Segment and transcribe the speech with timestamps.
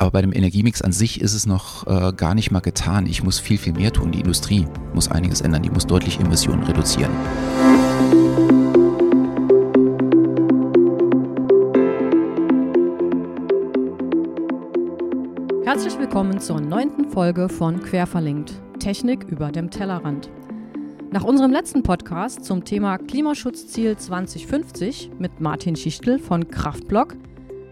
[0.00, 3.04] Aber bei dem Energiemix an sich ist es noch äh, gar nicht mal getan.
[3.04, 4.12] Ich muss viel, viel mehr tun.
[4.12, 5.62] Die Industrie muss einiges ändern.
[5.62, 7.12] Die muss deutlich Emissionen reduzieren.
[15.66, 18.54] Herzlich willkommen zur neunten Folge von Querverlinkt.
[18.78, 20.30] Technik über dem Tellerrand.
[21.10, 27.16] Nach unserem letzten Podcast zum Thema Klimaschutzziel 2050 mit Martin Schichtel von Kraftblock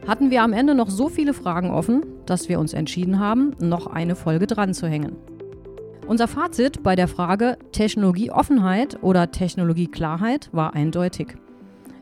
[0.06, 3.86] hatten wir am Ende noch so viele Fragen offen, dass wir uns entschieden haben, noch
[3.86, 5.16] eine Folge dran zu hängen.
[6.06, 11.36] Unser Fazit bei der Frage Technologieoffenheit oder Technologieklarheit war eindeutig.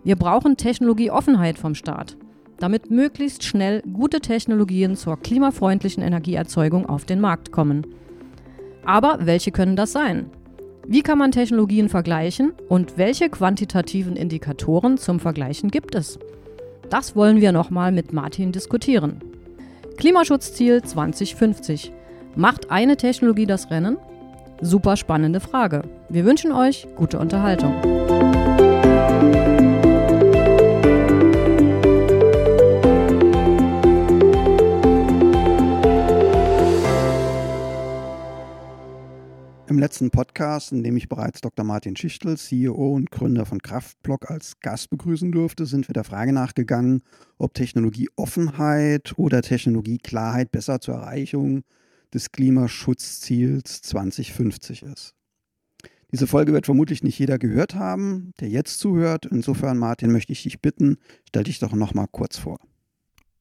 [0.04, 2.16] Wir brauchen Technologieoffenheit vom Staat,
[2.58, 7.84] damit möglichst schnell gute Technologien zur klimafreundlichen Energieerzeugung auf den Markt kommen.
[8.84, 10.30] Aber welche können das sein?
[10.86, 16.20] Wie kann man Technologien vergleichen und welche quantitativen Indikatoren zum Vergleichen gibt es?
[16.88, 19.20] Das wollen wir nochmal mit Martin diskutieren.
[19.96, 21.92] Klimaschutzziel 2050.
[22.34, 23.96] Macht eine Technologie das Rennen?
[24.60, 25.82] Super spannende Frage.
[26.08, 27.74] Wir wünschen euch gute Unterhaltung.
[39.86, 41.64] Letzten Podcast, in dem ich bereits Dr.
[41.64, 46.32] Martin Schichtel, CEO und Gründer von Kraftblock, als Gast begrüßen durfte, sind wir der Frage
[46.32, 47.04] nachgegangen,
[47.38, 51.62] ob Technologieoffenheit oder Technologieklarheit besser zur Erreichung
[52.12, 55.14] des Klimaschutzziels 2050 ist.
[56.10, 59.26] Diese Folge wird vermutlich nicht jeder gehört haben, der jetzt zuhört.
[59.26, 60.96] Insofern, Martin, möchte ich dich bitten,
[61.28, 62.58] stell dich doch noch mal kurz vor.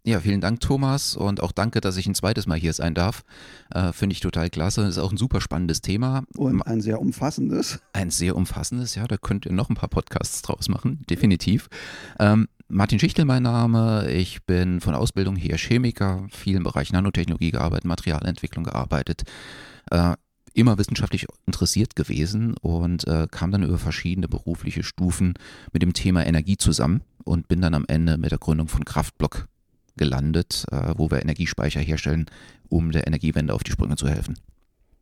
[0.07, 3.23] Ja, vielen Dank, Thomas, und auch danke, dass ich ein zweites Mal hier sein darf.
[3.71, 4.85] Äh, Finde ich total klasse.
[4.85, 6.25] Ist auch ein super spannendes Thema.
[6.37, 7.79] Und ein sehr umfassendes.
[7.91, 9.07] Ein sehr umfassendes, ja.
[9.07, 11.69] Da könnt ihr noch ein paar Podcasts draus machen, definitiv.
[12.19, 14.11] Ähm, Martin Schichtel, mein Name.
[14.11, 19.23] Ich bin von Ausbildung her Chemiker, viel im Bereich Nanotechnologie gearbeitet, Materialentwicklung gearbeitet.
[19.89, 20.13] Äh,
[20.53, 25.33] immer wissenschaftlich interessiert gewesen und äh, kam dann über verschiedene berufliche Stufen
[25.73, 29.47] mit dem Thema Energie zusammen und bin dann am Ende mit der Gründung von Kraftblock
[29.97, 32.25] gelandet, äh, wo wir Energiespeicher herstellen,
[32.69, 34.37] um der Energiewende auf die Sprünge zu helfen.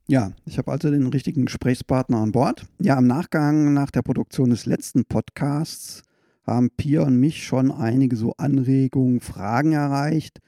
[0.07, 2.65] Ja, ich habe also den richtigen Gesprächspartner an Bord.
[2.79, 6.03] Ja, im Nachgang nach der Produktion des letzten Podcasts
[6.45, 10.39] haben Pia und mich schon einige so Anregungen, Fragen erreicht.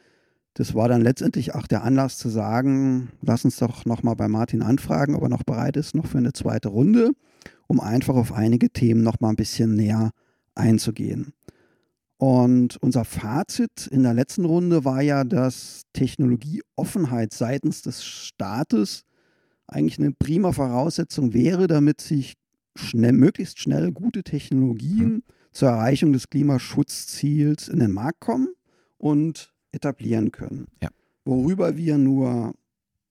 [0.56, 4.62] Das war dann letztendlich auch der Anlass zu sagen, lass uns doch nochmal bei Martin
[4.62, 7.12] anfragen, ob er noch bereit ist, noch für eine zweite Runde,
[7.68, 10.12] um einfach auf einige Themen nochmal ein bisschen näher
[10.54, 11.34] einzugehen.
[12.18, 19.04] Und unser Fazit in der letzten Runde war ja, dass Technologieoffenheit seitens des Staates
[19.68, 22.36] eigentlich eine prima Voraussetzung wäre, damit sich
[22.76, 25.24] schnell, möglichst schnell gute Technologien mhm.
[25.52, 28.50] zur Erreichung des Klimaschutzziels in den Markt kommen
[28.98, 30.68] und etablieren können.
[30.82, 30.90] Ja.
[31.26, 32.54] Worüber wir nur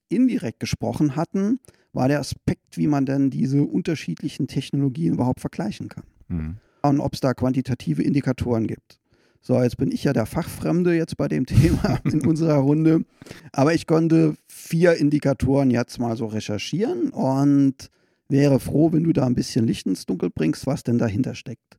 [0.08, 1.58] indirekt gesprochen hatten,
[1.92, 6.04] war der Aspekt, wie man denn diese unterschiedlichen Technologien überhaupt vergleichen kann.
[6.28, 6.56] Mhm
[6.90, 8.98] und ob es da quantitative Indikatoren gibt.
[9.40, 13.04] So, jetzt bin ich ja der Fachfremde jetzt bei dem Thema in unserer Runde.
[13.52, 17.90] Aber ich konnte vier Indikatoren jetzt mal so recherchieren und
[18.28, 21.78] wäre froh, wenn du da ein bisschen Licht ins Dunkel bringst, was denn dahinter steckt.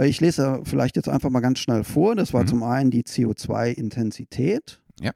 [0.00, 2.16] Ich lese vielleicht jetzt einfach mal ganz schnell vor.
[2.16, 2.48] Das war mhm.
[2.48, 5.12] zum einen die CO2-Intensität, ja.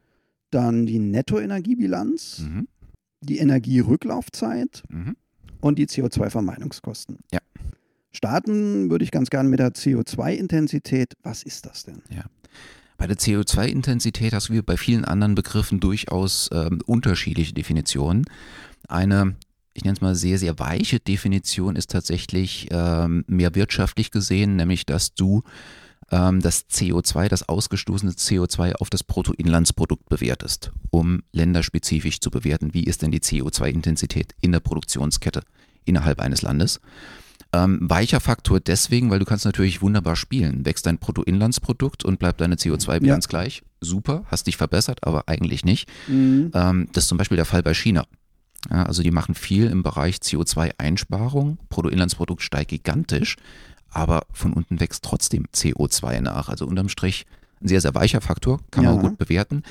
[0.50, 2.69] dann die Nettoenergiebilanz, mhm.
[3.21, 5.16] die Energierücklaufzeit mhm.
[5.60, 7.19] und die CO2-Vermeidungskosten.
[7.33, 7.41] Ja.
[8.12, 11.14] Starten würde ich ganz gerne mit der CO2-Intensität.
[11.22, 12.02] Was ist das denn?
[12.10, 12.24] Ja.
[12.96, 18.24] Bei der CO2-Intensität hast du wie bei vielen anderen Begriffen durchaus ähm, unterschiedliche Definitionen.
[18.88, 19.36] Eine,
[19.72, 24.84] ich nenne es mal sehr, sehr weiche Definition ist tatsächlich ähm, mehr wirtschaftlich gesehen, nämlich
[24.84, 25.42] dass du
[26.10, 32.82] ähm, das CO2, das ausgestoßene CO2 auf das Bruttoinlandsprodukt bewertest, um länderspezifisch zu bewerten, wie
[32.82, 35.42] ist denn die CO2-Intensität in der Produktionskette
[35.84, 36.80] innerhalb eines Landes.
[37.53, 40.66] Ähm, weicher Faktor deswegen, weil du kannst natürlich wunderbar spielen.
[40.66, 43.28] Wächst dein Bruttoinlandsprodukt und bleibt deine CO2-Bilanz ja.
[43.28, 43.62] gleich.
[43.81, 45.88] Super, hast dich verbessert, aber eigentlich nicht.
[46.09, 46.50] Mhm.
[46.53, 48.04] Ähm, das ist zum Beispiel der Fall bei China.
[48.71, 51.59] Ja, also die machen viel im Bereich CO2-Einsparung.
[51.71, 53.36] Bruttoinlandsprodukt steigt gigantisch,
[53.89, 56.48] aber von unten wächst trotzdem CO2 nach.
[56.50, 57.24] Also unterm Strich
[57.60, 58.93] ein sehr, sehr weicher Faktor, kann ja.
[58.93, 59.63] man gut bewerten.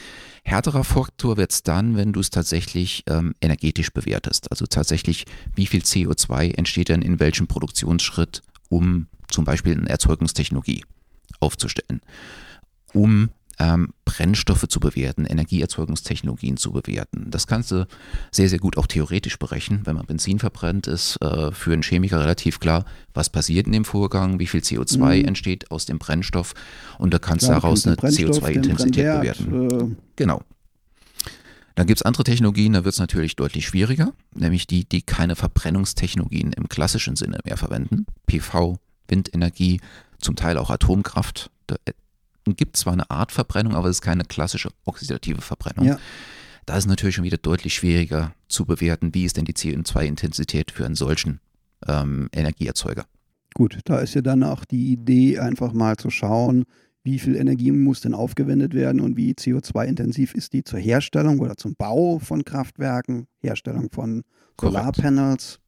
[0.44, 4.52] Härterer Faktor wird es dann, wenn du es tatsächlich ähm, energetisch bewertest.
[4.52, 5.26] Also tatsächlich,
[5.56, 10.86] wie viel CO2 entsteht denn in welchem Produktionsschritt, um zum Beispiel eine Erzeugungstechnologie
[11.40, 12.02] aufzustellen.
[12.94, 17.30] Um ähm, Brennstoffe zu bewerten, Energieerzeugungstechnologien zu bewerten.
[17.30, 17.88] Das kannst du
[18.32, 19.82] sehr, sehr gut auch theoretisch berechnen.
[19.86, 23.86] Wenn man Benzin verbrennt, ist äh, für einen Chemiker relativ klar, was passiert in dem
[23.86, 25.26] Vorgang, wie viel CO2 mhm.
[25.26, 26.54] entsteht aus dem Brennstoff
[27.00, 29.70] und da kannst du daraus eine CO2-Intensität bewerten.
[29.70, 30.42] Äh, genau.
[31.76, 35.36] Dann gibt es andere Technologien, da wird es natürlich deutlich schwieriger, nämlich die, die keine
[35.36, 38.08] Verbrennungstechnologien im klassischen Sinne mehr verwenden.
[38.26, 39.80] PV, Windenergie,
[40.20, 41.52] zum Teil auch Atomkraft.
[41.68, 41.76] Da
[42.56, 45.86] gibt zwar eine Art Verbrennung, aber es ist keine klassische oxidative Verbrennung.
[45.86, 45.98] Ja.
[46.66, 50.86] Da ist natürlich schon wieder deutlich schwieriger zu bewerten, wie ist denn die CO2-Intensität für
[50.86, 51.40] einen solchen
[51.88, 53.06] ähm, Energieerzeuger.
[53.54, 56.66] Gut, da ist ja dann auch die Idee, einfach mal zu schauen,
[57.04, 61.56] wie viel Energie muss denn aufgewendet werden und wie CO2-intensiv ist die zur Herstellung oder
[61.56, 64.24] zum Bau von Kraftwerken, Herstellung von
[64.60, 65.60] Solarpanels.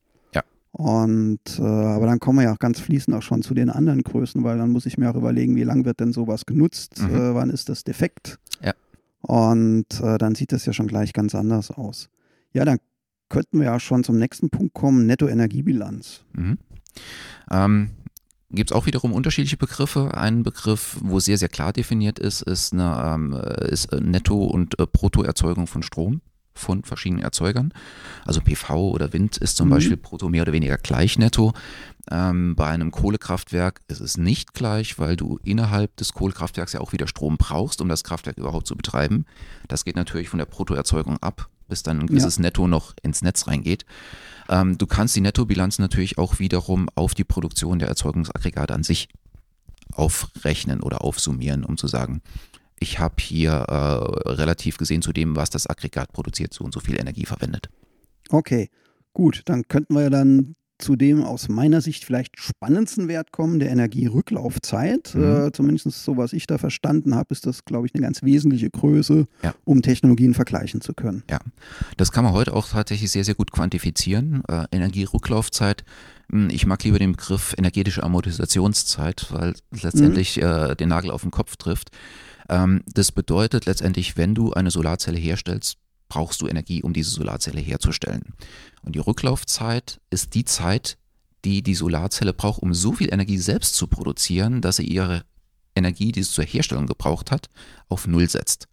[0.71, 4.03] Und äh, aber dann kommen wir ja auch ganz fließend auch schon zu den anderen
[4.03, 7.15] Größen, weil dann muss ich mir auch überlegen, wie lange wird denn sowas genutzt, mhm.
[7.15, 8.39] äh, wann ist das defekt.
[8.61, 8.73] Ja.
[9.21, 12.09] Und äh, dann sieht das ja schon gleich ganz anders aus.
[12.53, 12.77] Ja, dann
[13.29, 16.21] könnten wir ja schon zum nächsten Punkt kommen, Nettoenergiebilanz.
[16.33, 16.57] Mhm.
[17.51, 17.89] Ähm,
[18.51, 20.15] gibt es auch wiederum unterschiedliche Begriffe.
[20.15, 23.33] Ein Begriff, wo sehr, sehr klar definiert ist, ist, eine, ähm,
[23.67, 26.21] ist Netto- und äh, Bruttoerzeugung von Strom
[26.59, 27.73] von verschiedenen Erzeugern.
[28.25, 29.73] Also PV oder Wind ist zum mhm.
[29.73, 31.53] Beispiel brutto mehr oder weniger gleich netto.
[32.11, 36.91] Ähm, bei einem Kohlekraftwerk ist es nicht gleich, weil du innerhalb des Kohlekraftwerks ja auch
[36.91, 39.25] wieder Strom brauchst, um das Kraftwerk überhaupt zu betreiben.
[39.67, 42.43] Das geht natürlich von der Bruttoerzeugung ab, bis dann ein gewisses ja.
[42.43, 43.85] Netto noch ins Netz reingeht.
[44.49, 49.09] Ähm, du kannst die Nettobilanz natürlich auch wiederum auf die Produktion der Erzeugungsaggregate an sich
[49.93, 52.21] aufrechnen oder aufsummieren, um zu sagen,
[52.79, 56.79] ich habe hier äh, relativ gesehen zu dem, was das Aggregat produziert, so und so
[56.79, 57.69] viel Energie verwendet.
[58.29, 58.69] Okay,
[59.13, 63.59] gut, dann könnten wir ja dann zu dem aus meiner Sicht vielleicht spannendsten Wert kommen,
[63.59, 65.13] der Energierücklaufzeit.
[65.13, 65.47] Mhm.
[65.47, 68.69] Äh, zumindest so, was ich da verstanden habe, ist das, glaube ich, eine ganz wesentliche
[68.69, 69.53] Größe, ja.
[69.65, 71.23] um Technologien vergleichen zu können.
[71.29, 71.39] Ja,
[71.97, 74.41] das kann man heute auch tatsächlich sehr, sehr gut quantifizieren.
[74.47, 75.83] Äh, Energierücklaufzeit.
[76.31, 80.43] Hm, ich mag lieber den Begriff energetische Amortisationszeit, weil es letztendlich mhm.
[80.43, 81.89] äh, den Nagel auf den Kopf trifft.
[82.49, 85.77] Ähm, das bedeutet letztendlich, wenn du eine Solarzelle herstellst,
[86.09, 88.33] brauchst du Energie, um diese Solarzelle herzustellen.
[88.81, 90.97] Und die Rücklaufzeit ist die Zeit,
[91.45, 95.23] die die Solarzelle braucht, um so viel Energie selbst zu produzieren, dass sie ihre
[95.75, 97.47] Energie, die sie zur Herstellung gebraucht hat,
[97.87, 98.67] auf Null setzt.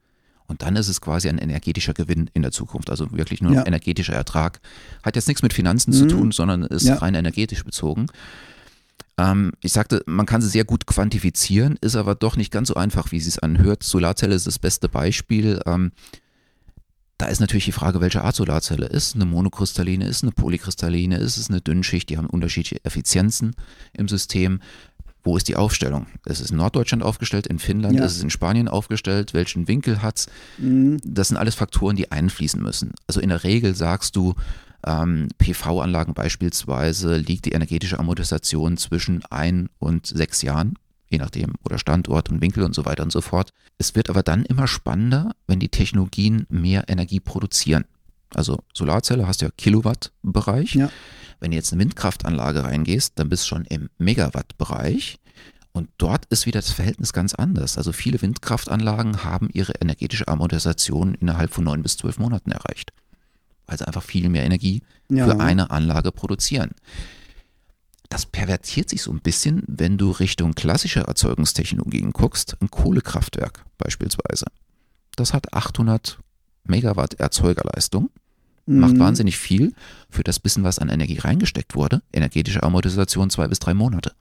[0.47, 3.67] Und dann ist es quasi ein energetischer Gewinn in der Zukunft, also wirklich nur ja.
[3.67, 4.61] energetischer Ertrag.
[5.03, 5.97] Hat jetzt nichts mit Finanzen mhm.
[5.97, 6.97] zu tun, sondern ist ja.
[6.97, 8.07] rein energetisch bezogen.
[9.19, 12.75] Ähm, ich sagte, man kann sie sehr gut quantifizieren, ist aber doch nicht ganz so
[12.75, 13.83] einfach, wie sie es anhört.
[13.83, 15.61] Solarzelle ist das beste Beispiel.
[15.67, 15.93] Ähm,
[17.19, 19.15] da ist natürlich die Frage, welche Art Solarzelle ist.
[19.15, 23.55] Eine monokristalline ist, eine polykristalline ist, es eine Dünnschicht, die haben unterschiedliche Effizienzen
[23.95, 24.61] im System.
[25.25, 26.07] Wo ist die Aufstellung?
[26.25, 28.05] Es ist in Norddeutschland aufgestellt, in Finnland, ja.
[28.05, 30.27] ist es in Spanien aufgestellt, welchen Winkel hat es?
[30.59, 30.99] Mhm.
[31.03, 32.93] Das sind alles Faktoren, die einfließen müssen.
[33.09, 34.35] Also in der Regel sagst du,
[34.85, 40.77] ähm, PV-Anlagen beispielsweise liegt die energetische Amortisation zwischen ein und sechs Jahren
[41.09, 43.51] je nachdem, oder Standort und Winkel und so weiter und so fort.
[43.79, 47.85] Es wird aber dann immer spannender, wenn die Technologien mehr Energie produzieren.
[48.35, 50.75] Also Solarzelle hast du ja Kilowatt-Bereich.
[50.75, 50.91] Ja.
[51.39, 55.19] Wenn du jetzt eine Windkraftanlage reingehst, dann bist du schon im Megawatt-Bereich.
[55.73, 57.77] Und dort ist wieder das Verhältnis ganz anders.
[57.77, 62.93] Also viele Windkraftanlagen haben ihre energetische Amortisation innerhalb von neun bis zwölf Monaten erreicht.
[63.67, 65.27] Weil sie einfach viel mehr Energie ja.
[65.27, 66.71] für eine Anlage produzieren
[68.09, 74.47] das pervertiert sich so ein bisschen, wenn du Richtung klassische Erzeugungstechnologien guckst, ein Kohlekraftwerk beispielsweise.
[75.17, 76.19] Das hat 800
[76.65, 78.11] Megawatt Erzeugerleistung,
[78.67, 78.81] mhm.
[78.81, 79.75] macht wahnsinnig viel
[80.11, 82.03] für das bisschen, was an Energie reingesteckt wurde.
[82.13, 84.13] Energetische Amortisation zwei bis drei Monate.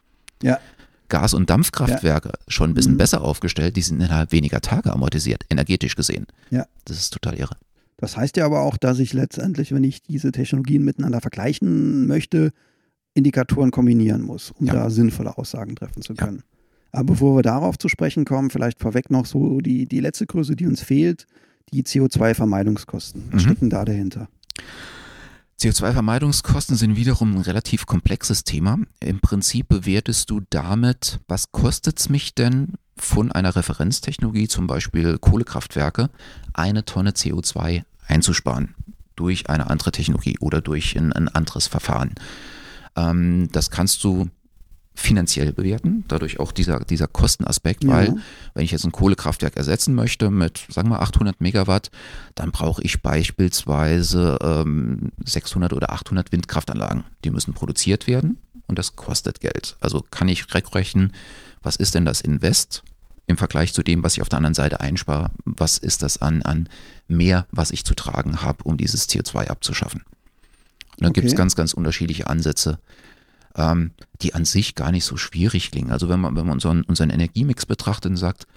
[0.41, 0.59] Ja.
[1.07, 2.39] Gas- und Dampfkraftwerke ja.
[2.47, 2.97] schon ein bisschen mhm.
[2.97, 6.25] besser aufgestellt, die sind innerhalb weniger Tage amortisiert, energetisch gesehen.
[6.49, 6.65] Ja.
[6.85, 7.55] Das ist total irre.
[7.97, 12.51] Das heißt ja aber auch, dass ich letztendlich, wenn ich diese Technologien miteinander vergleichen möchte,
[13.13, 14.73] Indikatoren kombinieren muss, um ja.
[14.73, 16.39] da sinnvolle Aussagen treffen zu können.
[16.39, 16.43] Ja.
[16.99, 20.55] Aber bevor wir darauf zu sprechen kommen, vielleicht vorweg noch so die, die letzte Größe,
[20.55, 21.25] die uns fehlt,
[21.73, 23.23] die CO2-Vermeidungskosten.
[23.31, 23.49] Was mhm.
[23.49, 24.29] stecken da dahinter?
[25.59, 28.77] CO2-Vermeidungskosten sind wiederum ein relativ komplexes Thema.
[28.99, 35.17] Im Prinzip bewertest du damit, was kostet es mich denn von einer Referenztechnologie, zum Beispiel
[35.17, 36.09] Kohlekraftwerke,
[36.53, 38.75] eine Tonne CO2 einzusparen
[39.15, 42.15] durch eine andere Technologie oder durch ein, ein anderes Verfahren.
[42.95, 44.29] Ähm, das kannst du
[44.97, 47.89] finanziell bewerten, dadurch auch dieser, dieser Kostenaspekt, ja.
[47.89, 48.15] weil
[48.53, 51.91] wenn ich jetzt ein Kohlekraftwerk ersetzen möchte mit, sagen wir 800 Megawatt,
[52.33, 57.03] dann brauche ich beispielsweise ähm, 600 oder 800 Windkraftanlagen.
[57.25, 58.37] Die müssen produziert werden
[58.67, 59.75] und das kostet Geld.
[59.81, 61.11] Also kann ich rechnen,
[61.65, 62.83] was ist denn das Invest
[63.27, 65.31] im Vergleich zu dem, was ich auf der anderen Seite einspare?
[65.45, 66.69] Was ist das an, an
[67.07, 70.01] mehr, was ich zu tragen habe, um dieses CO2 abzuschaffen?
[70.01, 71.21] Und dann okay.
[71.21, 72.79] gibt es ganz, ganz unterschiedliche Ansätze,
[73.55, 73.91] ähm,
[74.21, 75.91] die an sich gar nicht so schwierig klingen.
[75.91, 78.47] Also wenn man, wenn man unseren, unseren Energiemix betrachtet und sagt,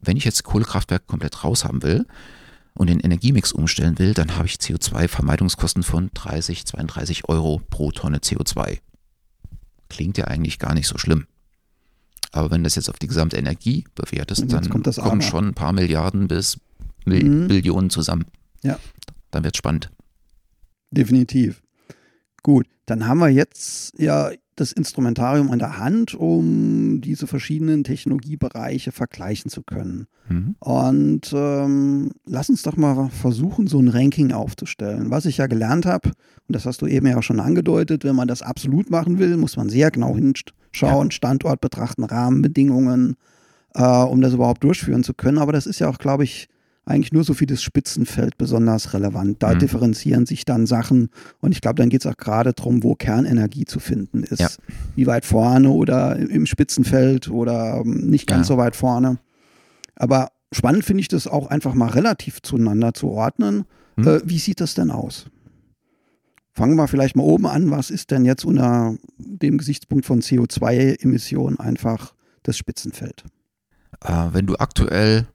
[0.00, 2.06] wenn ich jetzt Kohlekraftwerk komplett raus haben will,
[2.74, 8.18] und den Energiemix umstellen will, dann habe ich CO2-Vermeidungskosten von 30, 32 Euro pro Tonne
[8.18, 8.78] CO2.
[9.88, 11.26] Klingt ja eigentlich gar nicht so schlimm.
[12.32, 14.82] Aber wenn das jetzt auf die gesamte Energie bewertest, dann kommen
[15.20, 15.22] Aber.
[15.22, 16.58] schon ein paar Milliarden bis
[17.04, 17.48] Mil Mhm.
[17.48, 18.24] Billionen zusammen.
[18.62, 18.78] Ja.
[19.30, 19.90] Dann wird es spannend.
[20.90, 21.62] Definitiv.
[22.42, 28.92] Gut, dann haben wir jetzt ja das Instrumentarium an der Hand, um diese verschiedenen Technologiebereiche
[28.92, 30.06] vergleichen zu können.
[30.28, 30.56] Mhm.
[30.60, 35.10] Und ähm, lass uns doch mal versuchen, so ein Ranking aufzustellen.
[35.10, 36.10] Was ich ja gelernt habe,
[36.48, 39.36] und das hast du eben ja auch schon angedeutet, wenn man das absolut machen will,
[39.36, 43.16] muss man sehr genau hinschauen, Standort betrachten, Rahmenbedingungen,
[43.74, 45.38] äh, um das überhaupt durchführen zu können.
[45.38, 46.48] Aber das ist ja auch, glaube ich,
[46.84, 49.42] eigentlich nur so für das Spitzenfeld besonders relevant.
[49.42, 49.58] Da Mhm.
[49.60, 51.10] differenzieren sich dann Sachen
[51.40, 54.40] und ich glaube, dann geht es auch gerade darum, wo Kernenergie zu finden ist.
[54.40, 54.48] Ja.
[54.96, 58.54] Wie weit vorne oder im Spitzenfeld oder ähm, nicht ganz Ja.
[58.54, 59.18] so weit vorne.
[59.94, 63.64] Aber spannend finde ich das auch einfach mal relativ zueinander zu ordnen.
[63.96, 64.08] Mhm.
[64.08, 65.26] Äh, wie sieht das denn aus?
[66.54, 67.70] Fangen wir vielleicht mal oben an.
[67.70, 72.12] Was ist denn jetzt unter dem Gesichtspunkt von CO2-Emissionen einfach
[72.42, 73.24] das Spitzenfeld?
[74.04, 75.26] Äh, wenn du aktuell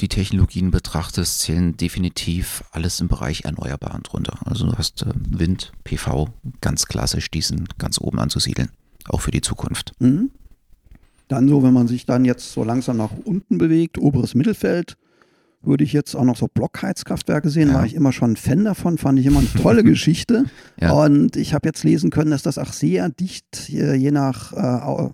[0.00, 4.38] die Technologien betrachtest, zählen definitiv alles im Bereich Erneuerbaren drunter.
[4.44, 6.28] Also du hast äh, Wind, PV,
[6.60, 8.70] ganz klassisch, die sind ganz oben anzusiedeln,
[9.08, 9.92] auch für die Zukunft.
[10.00, 10.30] Mhm.
[11.28, 14.96] Dann so, wenn man sich dann jetzt so langsam nach unten bewegt, oberes Mittelfeld,
[15.62, 17.68] würde ich jetzt auch noch so Blockheizkraftwerke sehen.
[17.68, 17.76] Ja.
[17.76, 20.44] War ich immer schon ein Fan davon, fand ich immer eine tolle Geschichte.
[20.78, 20.92] Ja.
[20.92, 25.10] Und ich habe jetzt lesen können, dass das auch sehr dicht, äh, je nach äh,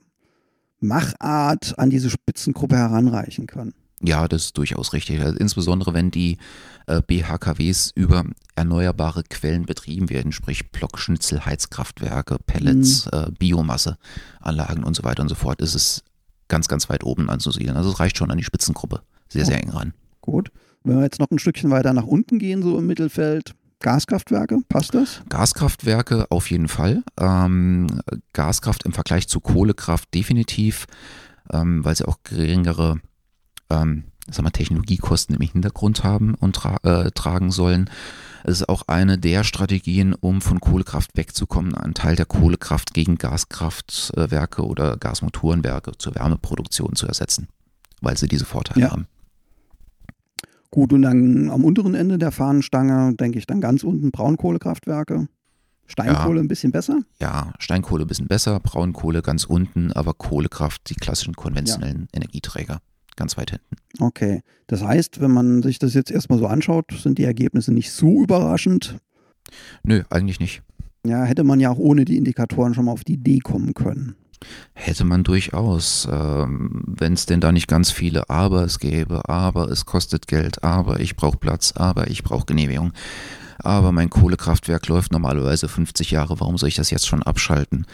[0.81, 3.75] Machart, an diese Spitzengruppe heranreichen kann.
[4.03, 5.21] Ja, das ist durchaus richtig.
[5.21, 6.39] Also insbesondere wenn die
[6.87, 13.19] äh, BHKWs über erneuerbare Quellen betrieben werden, sprich Blockschnitzel, Heizkraftwerke, Pellets, Mhm.
[13.19, 16.03] äh, Biomasseanlagen und so weiter und so fort, ist es
[16.49, 17.77] ganz, ganz weit oben anzusiedeln.
[17.77, 19.03] Also es reicht schon an die Spitzengruppe.
[19.29, 19.93] Sehr, sehr eng ran.
[20.21, 20.51] Gut.
[20.83, 24.95] Wenn wir jetzt noch ein Stückchen weiter nach unten gehen, so im Mittelfeld, Gaskraftwerke, passt
[24.95, 25.23] das?
[25.29, 27.03] Gaskraftwerke auf jeden Fall.
[27.19, 28.01] Ähm,
[28.33, 30.87] Gaskraft im Vergleich zu Kohlekraft definitiv,
[31.53, 32.97] ähm, weil sie auch geringere
[33.71, 37.91] ähm, sagen wir, Technologiekosten im Hintergrund haben und tra äh, tragen sollen.
[38.45, 43.17] Es ist auch eine der Strategien, um von Kohlekraft wegzukommen, einen Teil der Kohlekraft gegen
[43.19, 47.49] Gaskraftwerke oder Gasmotorenwerke zur Wärmeproduktion zu ersetzen,
[48.01, 48.91] weil sie diese Vorteile Ja.
[48.93, 49.07] haben.
[50.71, 55.27] Gut, und dann am unteren Ende der Fahnenstange, denke ich, dann ganz unten Braunkohlekraftwerke.
[55.87, 57.01] Steinkohle ein bisschen besser.
[57.21, 62.81] Ja, Steinkohle ein bisschen besser, Braunkohle ganz unten, aber Kohlekraft, die klassischen konventionellen Energieträger,
[63.21, 63.77] ganz weit hinten.
[64.01, 64.43] Okay.
[64.67, 68.23] Das heißt, wenn man sich das jetzt erstmal so anschaut, sind die Ergebnisse nicht so
[68.23, 68.97] überraschend.
[69.85, 70.63] Nö, eigentlich nicht.
[71.05, 74.17] Ja, hätte man ja auch ohne die Indikatoren schon mal auf die Idee kommen können.
[74.73, 79.71] Hätte man durchaus, ähm, wenn es denn da nicht ganz viele Aber es gäbe, aber
[79.71, 82.93] es kostet Geld, aber ich brauche Platz, aber ich brauche Genehmigung.
[83.63, 87.87] Aber mein Kohlekraftwerk läuft normalerweise 50 Jahre, warum soll ich das jetzt schon abschalten?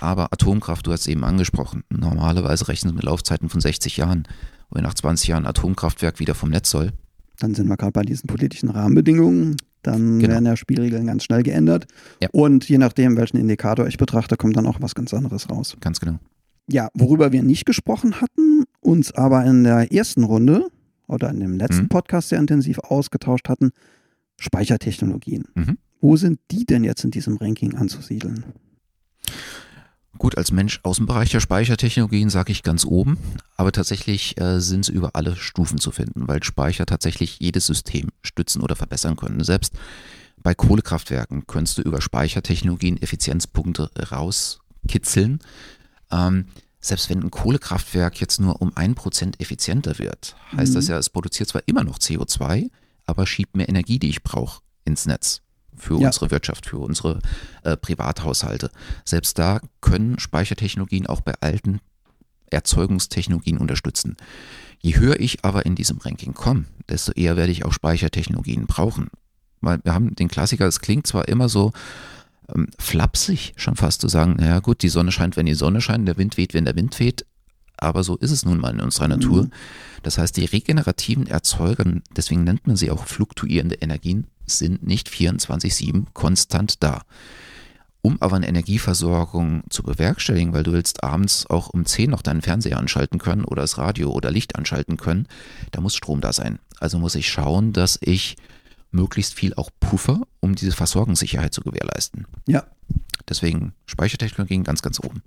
[0.00, 4.26] Aber Atomkraft, du hast es eben angesprochen, normalerweise rechnen sie mit Laufzeiten von 60 Jahren.
[4.74, 6.92] Wenn nach 20 Jahren Atomkraftwerk wieder vom Netz soll,
[7.38, 9.56] Dann sind wir gerade bei diesen politischen Rahmenbedingungen.
[9.82, 10.32] Dann Genau.
[10.34, 11.86] werden ja Spielregeln ganz schnell geändert.
[12.20, 12.28] Ja.
[12.32, 15.76] Und je nachdem, welchen Indikator ich betrachte, kommt dann auch was ganz anderes raus.
[15.80, 16.18] ganz genau.
[16.70, 20.68] Ja, worüber wir nicht gesprochen hatten, uns aber in der ersten Runde
[21.08, 21.88] oder in dem letzten Mhm.
[21.88, 23.72] Podcast sehr intensiv ausgetauscht hatten,
[24.38, 25.44] Speichertechnologien.
[25.54, 25.78] Mhm.
[26.00, 28.44] Wo sind die denn jetzt in diesem Ranking anzusiedeln?
[30.18, 33.18] Gut, als Mensch Außenbereich der Speichertechnologien sage ich ganz oben,
[33.56, 38.10] aber tatsächlich äh, sind sie über alle Stufen zu finden, weil Speicher tatsächlich jedes System
[38.22, 39.42] stützen oder verbessern können.
[39.42, 39.72] Selbst
[40.42, 45.40] bei Kohlekraftwerken könntest du über Speichertechnologien Effizienzpunkte rauskitzeln.
[46.10, 46.46] Ähm,
[46.80, 50.74] selbst wenn ein Kohlekraftwerk jetzt nur um ein Prozent effizienter wird, heißt Mhm.
[50.74, 52.70] das ja, es produziert zwar immer noch CO2,
[53.06, 55.42] aber schiebt mehr Energie, die ich brauche, ins Netz
[55.76, 56.08] für Ja.
[56.08, 57.20] unsere Wirtschaft, für unsere
[57.64, 58.70] äh, Privathaushalte.
[59.04, 61.80] Selbst da können Speichertechnologien auch bei alten
[62.50, 64.16] Erzeugungstechnologien unterstützen.
[64.80, 69.08] Je höher ich aber in diesem Ranking komme, desto eher werde ich auch Speichertechnologien brauchen.
[69.60, 71.72] Weil wir haben den Klassiker, es klingt zwar immer so
[72.54, 76.06] ähm, flapsig, schon fast zu sagen, naja gut, die Sonne scheint, wenn die Sonne scheint,
[76.08, 77.24] der Wind weht, wenn der Wind weht,
[77.76, 79.48] aber so ist es nun mal in unserer Natur.
[80.02, 81.84] Das heißt, die regenerativen Erzeuger,
[82.16, 84.26] deswegen nennt man sie auch fluktuierende Energien,
[84.58, 87.02] sind nicht 24-7 konstant da.
[88.04, 92.42] Um aber eine Energieversorgung zu bewerkstelligen, weil du willst abends auch um 10 noch deinen
[92.42, 95.28] Fernseher anschalten können oder das Radio oder Licht anschalten können,
[95.70, 96.58] da muss Strom da sein.
[96.80, 98.36] Also muss ich schauen, dass ich
[98.90, 102.26] möglichst viel auch puffer, um diese Versorgungssicherheit zu gewährleisten.
[102.46, 102.64] Ja,
[103.28, 105.22] Deswegen Speichertechnologien ganz, ganz oben.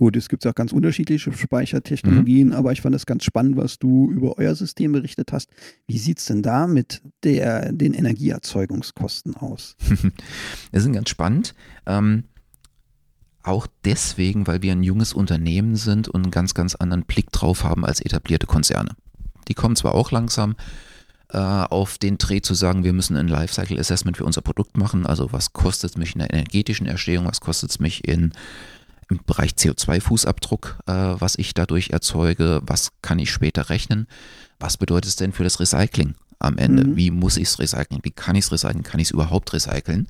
[0.00, 2.54] Gut, es gibt auch ganz unterschiedliche Speichertechnologien, mhm.
[2.54, 5.50] aber ich fand es ganz spannend, was du über euer System berichtet hast.
[5.86, 9.76] Wie sieht es denn da mit der, den Energieerzeugungskosten aus?
[10.72, 11.54] das ist ganz spannend.
[11.84, 12.24] Ähm,
[13.42, 17.64] auch deswegen, weil wir ein junges Unternehmen sind und einen ganz, ganz anderen Blick drauf
[17.64, 18.96] haben als etablierte Konzerne.
[19.48, 20.56] Die kommen zwar auch langsam
[21.28, 25.04] äh, auf den Dreh zu sagen, wir müssen ein Lifecycle Assessment für unser Produkt machen.
[25.04, 28.32] Also was kostet es mich in der energetischen Erstehung, was kostet es mich in,
[29.10, 34.06] im Bereich CO2-Fußabdruck, äh, was ich dadurch erzeuge, was kann ich später rechnen,
[34.58, 36.84] was bedeutet es denn für das Recycling am Ende?
[36.84, 36.96] Mhm.
[36.96, 38.00] Wie muss ich es recyceln?
[38.02, 38.82] Wie kann ich es recyceln?
[38.82, 40.08] Kann ich es überhaupt recyceln?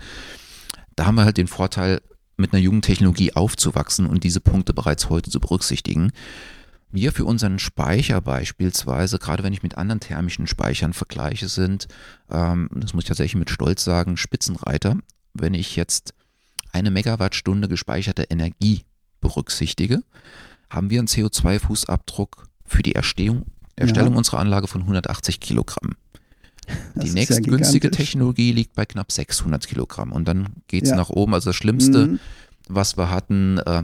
[0.96, 2.00] Da haben wir halt den Vorteil,
[2.40, 6.10] mit einer jungen Technologie aufzuwachsen und diese Punkte bereits heute zu berücksichtigen.
[6.90, 11.86] Wir für unseren Speicher beispielsweise, gerade wenn ich mit anderen thermischen Speichern vergleiche, sind,
[12.30, 14.96] ähm, das muss ich tatsächlich mit Stolz sagen, Spitzenreiter.
[15.34, 16.14] Wenn ich jetzt
[16.72, 18.84] eine Megawattstunde gespeicherte Energie
[19.20, 20.02] berücksichtige,
[20.68, 23.46] haben wir einen CO2-Fußabdruck für die Erstehung,
[23.76, 24.18] Erstellung ja.
[24.18, 25.96] unserer Anlage von 180 Kilogramm.
[26.94, 30.96] Das die nächstgünstige ja Technologie liegt bei knapp 600 Kilogramm und dann geht es ja.
[30.96, 31.34] nach oben.
[31.34, 32.20] Also das Schlimmste, mhm.
[32.68, 33.82] was wir hatten, äh,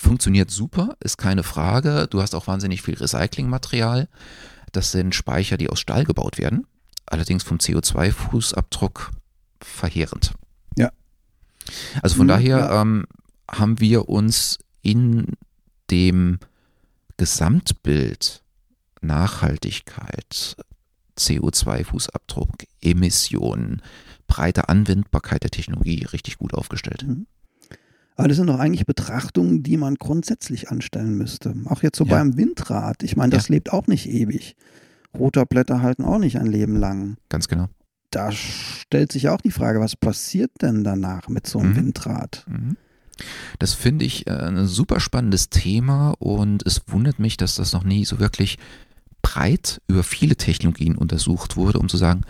[0.00, 2.06] Funktioniert super, ist keine Frage.
[2.08, 4.08] Du hast auch wahnsinnig viel Recyclingmaterial.
[4.72, 6.66] Das sind Speicher, die aus Stahl gebaut werden.
[7.04, 9.10] Allerdings vom CO2-Fußabdruck
[9.60, 10.32] verheerend.
[10.78, 10.90] Ja.
[12.00, 12.80] Also von mhm, daher ja.
[12.80, 13.04] ähm,
[13.50, 15.26] haben wir uns in
[15.90, 16.38] dem
[17.16, 18.42] Gesamtbild
[19.02, 20.56] Nachhaltigkeit,
[21.18, 23.82] CO2-Fußabdruck, Emissionen,
[24.26, 27.04] breite Anwendbarkeit der Technologie richtig gut aufgestellt.
[27.06, 27.26] Mhm.
[28.16, 31.54] Aber das sind doch eigentlich Betrachtungen, die man grundsätzlich anstellen müsste.
[31.64, 32.10] Auch jetzt so ja.
[32.10, 33.02] beim Windrad.
[33.02, 33.54] Ich meine, das ja.
[33.54, 34.56] lebt auch nicht ewig.
[35.18, 37.16] Rotorblätter halten auch nicht ein Leben lang.
[37.30, 37.68] Ganz genau.
[38.10, 41.76] Da stellt sich auch die Frage, was passiert denn danach mit so einem mhm.
[41.76, 42.44] Windrad?
[42.48, 42.76] Mhm.
[43.58, 47.84] Das finde ich äh, ein super spannendes Thema und es wundert mich, dass das noch
[47.84, 48.58] nie so wirklich
[49.22, 52.22] breit über viele Technologien untersucht wurde, um zu sagen,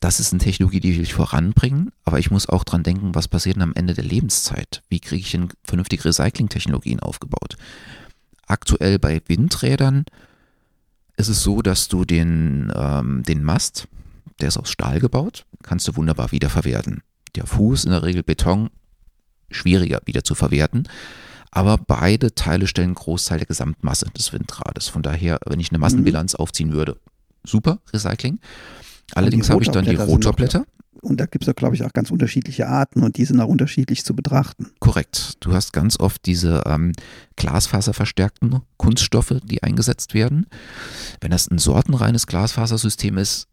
[0.00, 3.28] das ist eine Technologie, die will ich voranbringen, aber ich muss auch dran denken, was
[3.28, 4.82] passiert denn am Ende der Lebenszeit?
[4.88, 7.56] Wie kriege ich denn vernünftige Recycling-Technologien aufgebaut?
[8.46, 10.04] Aktuell bei Windrädern
[11.16, 13.88] ist es so, dass du den, ähm, den Mast,
[14.40, 17.02] der ist aus Stahl gebaut, kannst du wunderbar wiederverwerten.
[17.36, 18.70] Der Fuß in der Regel Beton,
[19.50, 20.88] schwieriger wieder zu verwerten.
[21.50, 24.88] Aber beide Teile stellen Großteil der Gesamtmasse des Windrades.
[24.88, 26.40] Von daher, wenn ich eine Massenbilanz mhm.
[26.40, 26.96] aufziehen würde,
[27.44, 28.38] super Recycling.
[29.14, 30.64] Allerdings habe ich dann die Rotorblätter.
[31.02, 33.48] Und da gibt es ja, glaube ich, auch ganz unterschiedliche Arten und die sind auch
[33.48, 34.70] unterschiedlich zu betrachten.
[34.80, 35.34] Korrekt.
[35.40, 36.92] Du hast ganz oft diese ähm,
[37.36, 40.46] glasfaserverstärkten Kunststoffe, die eingesetzt werden.
[41.20, 43.48] Wenn das ein sortenreines Glasfasersystem ist,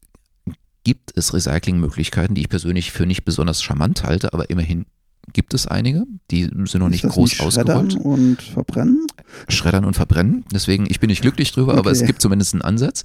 [0.83, 4.85] gibt es Recyclingmöglichkeiten, die ich persönlich für nicht besonders charmant halte, aber immerhin
[5.33, 7.93] gibt es einige, die sind noch nicht groß nicht ausgerollt.
[7.93, 9.07] Schreddern und verbrennen?
[9.49, 10.45] Schreddern und verbrennen.
[10.53, 11.79] Deswegen, ich bin nicht glücklich drüber, okay.
[11.79, 13.03] aber es gibt zumindest einen Ansatz.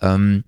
[0.00, 0.44] Ähm,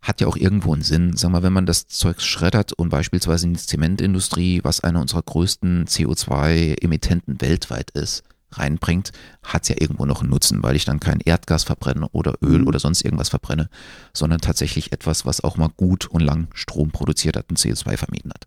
[0.00, 1.16] hat ja auch irgendwo einen Sinn.
[1.16, 5.22] Sag mal, wenn man das Zeug schreddert und beispielsweise in die Zementindustrie, was einer unserer
[5.22, 11.00] größten CO2-Emittenten weltweit ist, reinbringt, hat es ja irgendwo noch einen Nutzen, weil ich dann
[11.00, 12.66] kein Erdgas verbrenne oder Öl mhm.
[12.66, 13.68] oder sonst irgendwas verbrenne,
[14.12, 18.32] sondern tatsächlich etwas, was auch mal gut und lang Strom produziert hat und CO2 vermieden
[18.32, 18.46] hat.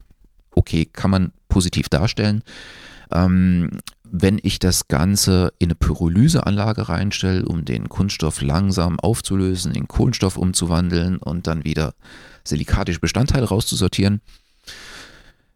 [0.55, 2.43] Okay, kann man positiv darstellen.
[3.11, 9.87] Ähm, wenn ich das Ganze in eine Pyrolyseanlage reinstelle, um den Kunststoff langsam aufzulösen, in
[9.87, 11.93] Kohlenstoff umzuwandeln und dann wieder
[12.43, 14.21] silikatische Bestandteile rauszusortieren,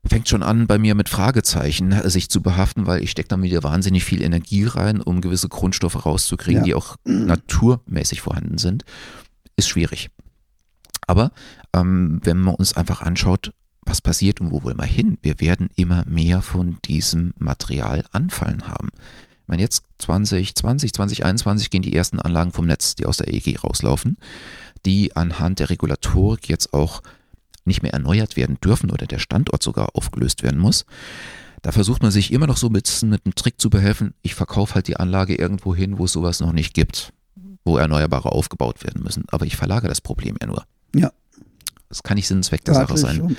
[0.05, 3.63] fängt schon an bei mir mit Fragezeichen sich zu behaften, weil ich stecke dann wieder
[3.63, 6.65] wahnsinnig viel Energie rein, um gewisse Grundstoffe rauszukriegen, ja.
[6.65, 8.83] die auch naturmäßig vorhanden sind.
[9.55, 10.09] Ist schwierig.
[11.05, 11.31] Aber
[11.73, 13.53] ähm, wenn man uns einfach anschaut,
[13.86, 15.18] was passiert und wo wollen wir hin?
[15.22, 18.89] Wir werden immer mehr von diesem Material anfallen haben.
[18.94, 23.63] Ich meine, jetzt 2020, 2021 gehen die ersten Anlagen vom Netz, die aus der EEG
[23.63, 24.18] rauslaufen,
[24.86, 27.02] die anhand der Regulatorik jetzt auch
[27.65, 30.86] nicht mehr erneuert werden dürfen oder der Standort sogar aufgelöst werden muss.
[31.62, 34.13] Da versucht man sich immer noch so mit, mit einem Trick zu behelfen.
[34.22, 37.13] Ich verkaufe halt die Anlage irgendwo hin, wo es sowas noch nicht gibt,
[37.65, 39.26] wo Erneuerbare aufgebaut werden müssen.
[39.30, 40.63] Aber ich verlagere das Problem ja nur.
[40.96, 41.12] Ja,
[41.89, 43.36] das kann nicht Sinn und Zweck der Sache sein.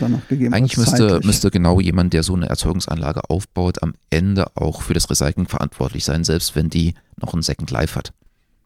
[0.50, 5.08] Eigentlich müsste, müsste genau jemand, der so eine Erzeugungsanlage aufbaut, am Ende auch für das
[5.08, 8.12] Recycling verantwortlich sein, selbst wenn die noch ein Second Life hat.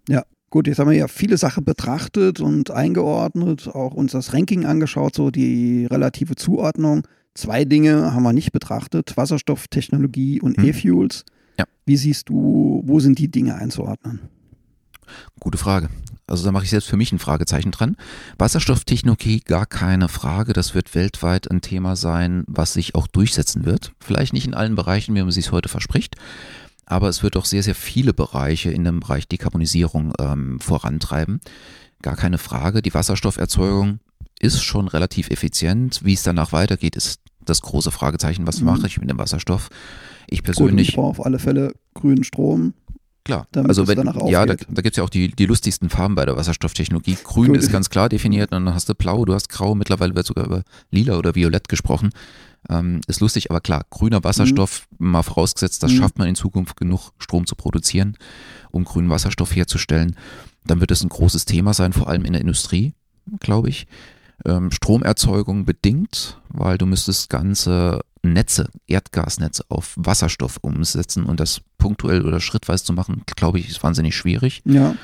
[0.08, 4.64] Ja, gut, jetzt haben wir ja viele Sachen betrachtet und eingeordnet, auch uns das Ranking
[4.64, 7.02] angeschaut, so die relative Zuordnung.
[7.34, 10.64] Zwei Dinge haben wir nicht betrachtet, Wasserstofftechnologie und hm.
[10.64, 11.24] E-Fuels.
[11.58, 11.66] Ja.
[11.84, 14.20] Wie siehst du, wo sind die Dinge einzuordnen?
[15.40, 15.90] Gute Frage.
[16.26, 17.96] Also da mache ich selbst für mich ein Fragezeichen dran.
[18.38, 20.54] Wasserstofftechnologie, gar keine Frage.
[20.54, 23.92] Das wird weltweit ein Thema sein, was sich auch durchsetzen wird.
[24.00, 26.16] Vielleicht nicht in allen Bereichen, wie man sich heute verspricht.
[26.86, 31.40] aber es wird auch sehr, sehr viele Bereiche in dem Bereich Dekarbonisierung ähm, vorantreiben.
[32.02, 32.82] Gar keine Frage.
[32.82, 34.00] Die Wasserstofferzeugung
[34.40, 36.00] ist schon relativ effizient.
[36.04, 38.46] Wie es danach weitergeht, ist das große Fragezeichen.
[38.46, 38.66] Was mhm.
[38.66, 39.70] mache ich mit dem Wasserstoff?
[40.28, 40.88] Ich persönlich.
[40.88, 42.74] Gut, ich brauche auf alle Fälle grünen Strom.
[43.24, 46.26] Klar, also wenn, ja, da, da gibt es ja auch die, die lustigsten Farben bei
[46.26, 47.16] der Wasserstofftechnologie.
[47.24, 47.56] Grün Gut.
[47.56, 50.62] ist ganz klar definiert, dann hast du blau, du hast grau, mittlerweile wird sogar über
[50.90, 52.10] lila oder violett gesprochen.
[52.68, 55.12] Ähm, ist lustig, aber klar, grüner Wasserstoff, mhm.
[55.12, 55.96] mal vorausgesetzt, das mhm.
[55.96, 58.18] schafft man in Zukunft genug Strom zu produzieren,
[58.70, 60.16] um grünen Wasserstoff herzustellen.
[60.66, 62.92] Dann wird es ein großes Thema sein, vor allem in der Industrie,
[63.40, 63.86] glaube ich.
[64.44, 72.26] Ähm, Stromerzeugung bedingt, weil du müsstest ganze Netze, Erdgasnetze auf Wasserstoff umsetzen und das punktuell
[72.26, 74.62] oder schrittweise zu machen, glaube ich, ist wahnsinnig schwierig.
[74.64, 74.96] Ja.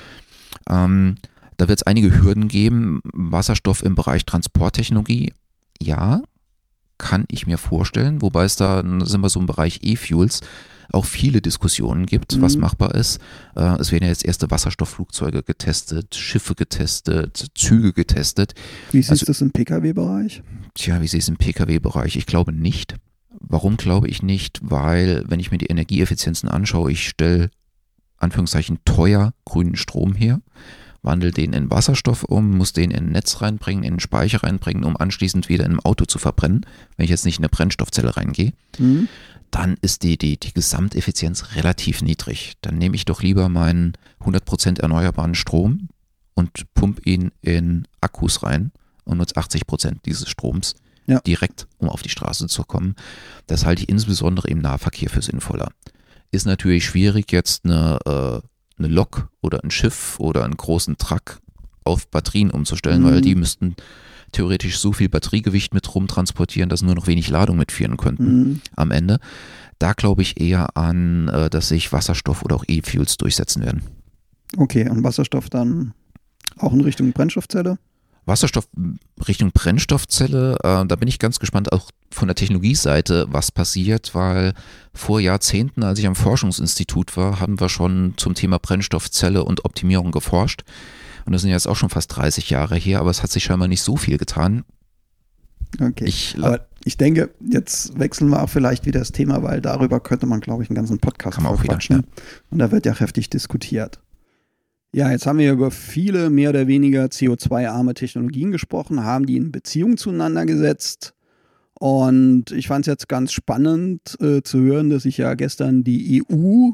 [0.69, 1.17] Ähm,
[1.57, 3.01] da wird es einige Hürden geben.
[3.05, 5.33] Wasserstoff im Bereich Transporttechnologie,
[5.81, 6.23] ja,
[6.99, 10.41] kann ich mir vorstellen, wobei es da sind wir so im Bereich E-Fuels
[10.93, 12.43] auch viele Diskussionen gibt, mhm.
[12.43, 13.21] was machbar ist.
[13.57, 18.55] Äh, es werden ja jetzt erste Wasserstoffflugzeuge getestet, Schiffe getestet, Züge getestet.
[18.91, 20.43] Wie siehst also, du das im Pkw-Bereich?
[20.75, 22.17] Tja, wie siehst du es im Pkw-Bereich?
[22.17, 22.97] Ich glaube nicht.
[23.41, 24.61] Warum glaube ich nicht?
[24.63, 27.51] Weil, wenn ich mir die Energieeffizienzen anschaue, ich stelle
[28.19, 30.41] Anführungszeichen teuer grünen Strom her,
[31.03, 34.85] wandle den in Wasserstoff um, muss den in ein Netz reinbringen, in einen Speicher reinbringen,
[34.85, 38.17] um anschließend wieder in einem Auto zu verbrennen, wenn ich jetzt nicht in eine Brennstoffzelle
[38.17, 38.53] reingehe.
[38.79, 39.09] Mhm.
[39.51, 42.55] Dann ist die, die, die Gesamteffizienz relativ niedrig.
[42.61, 45.89] Dann nehme ich doch lieber meinen 100% erneuerbaren Strom
[46.35, 48.71] und pump ihn in Akkus rein
[49.05, 50.77] und nutze 80% dieses Stroms
[51.11, 51.21] ja.
[51.21, 52.95] direkt, um auf die Straße zu kommen.
[53.47, 55.71] Das halte ich insbesondere im Nahverkehr für sinnvoller.
[56.31, 58.41] Ist natürlich schwierig, jetzt eine, äh,
[58.79, 61.41] eine Lok oder ein Schiff oder einen großen Truck
[61.85, 63.07] auf Batterien umzustellen, mhm.
[63.07, 63.75] weil die müssten
[64.33, 68.61] theoretisch so viel Batteriegewicht mit rumtransportieren, dass nur noch wenig Ladung mitführen könnten mhm.
[68.77, 69.19] am Ende.
[69.79, 73.83] Da glaube ich eher an, äh, dass sich Wasserstoff oder auch E-Fuels durchsetzen werden.
[74.57, 75.95] Okay, und Wasserstoff dann
[76.59, 77.79] auch in Richtung Brennstoffzelle?
[78.31, 78.67] Wasserstoff
[79.29, 84.55] Richtung Brennstoffzelle, äh, da bin ich ganz gespannt, auch von der Technologieseite, was passiert, weil
[84.95, 90.13] vor Jahrzehnten, als ich am Forschungsinstitut war, haben wir schon zum Thema Brennstoffzelle und Optimierung
[90.13, 90.63] geforscht.
[91.27, 93.69] Und das sind jetzt auch schon fast 30 Jahre her, aber es hat sich scheinbar
[93.69, 94.65] nicht so viel getan.
[95.79, 96.05] Okay.
[96.07, 100.27] Ich, aber ich denke, jetzt wechseln wir auch vielleicht wieder das Thema, weil darüber könnte
[100.27, 102.01] man, glaube ich, einen ganzen Podcast Kann man auch wieder, ja.
[102.51, 104.01] Und da wird ja heftig diskutiert.
[104.93, 109.53] Ja, jetzt haben wir über viele mehr oder weniger CO2-arme Technologien gesprochen, haben die in
[109.53, 111.15] Beziehung zueinander gesetzt.
[111.75, 116.23] Und ich fand es jetzt ganz spannend äh, zu hören, dass sich ja gestern die
[116.23, 116.73] EU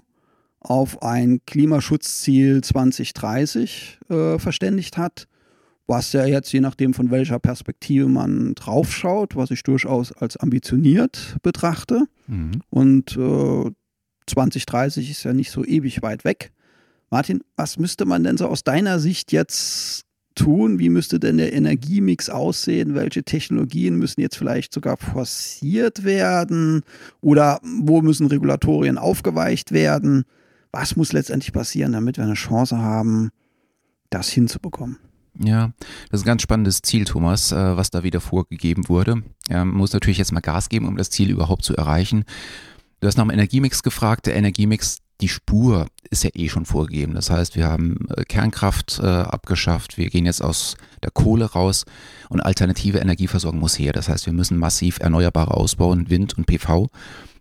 [0.60, 5.28] auf ein Klimaschutzziel 2030 äh, verständigt hat,
[5.86, 11.36] was ja jetzt je nachdem von welcher Perspektive man draufschaut, was ich durchaus als ambitioniert
[11.42, 12.06] betrachte.
[12.26, 12.62] Mhm.
[12.70, 13.70] Und äh,
[14.26, 16.50] 2030 ist ja nicht so ewig weit weg.
[17.10, 20.78] Martin, was müsste man denn so aus deiner Sicht jetzt tun?
[20.78, 22.94] Wie müsste denn der Energiemix aussehen?
[22.94, 26.82] Welche Technologien müssen jetzt vielleicht sogar forciert werden?
[27.20, 30.24] Oder wo müssen Regulatorien aufgeweicht werden?
[30.72, 33.30] Was muss letztendlich passieren, damit wir eine Chance haben,
[34.10, 34.98] das hinzubekommen?
[35.38, 35.72] Ja,
[36.10, 39.22] das ist ein ganz spannendes Ziel, Thomas, äh, was da wieder vorgegeben wurde.
[39.48, 42.24] Man muss natürlich jetzt mal Gas geben, um das Ziel überhaupt zu erreichen.
[43.00, 44.26] Du hast nach dem Energiemix gefragt.
[44.26, 47.14] Der Energiemix die Spur ist ja eh schon vorgegeben.
[47.14, 51.84] Das heißt, wir haben äh, Kernkraft äh, abgeschafft, wir gehen jetzt aus der Kohle raus
[52.28, 53.92] und alternative Energieversorgung muss her.
[53.92, 56.88] Das heißt, wir müssen massiv Erneuerbare ausbauen, Wind und PV.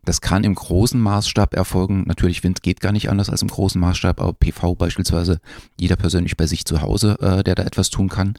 [0.06, 2.04] Das kann im großen Maßstab erfolgen.
[2.06, 5.40] Natürlich, Wind geht gar nicht anders als im großen Maßstab, aber PV beispielsweise
[5.80, 8.36] jeder persönlich bei sich zu Hause, äh, der da etwas tun kann,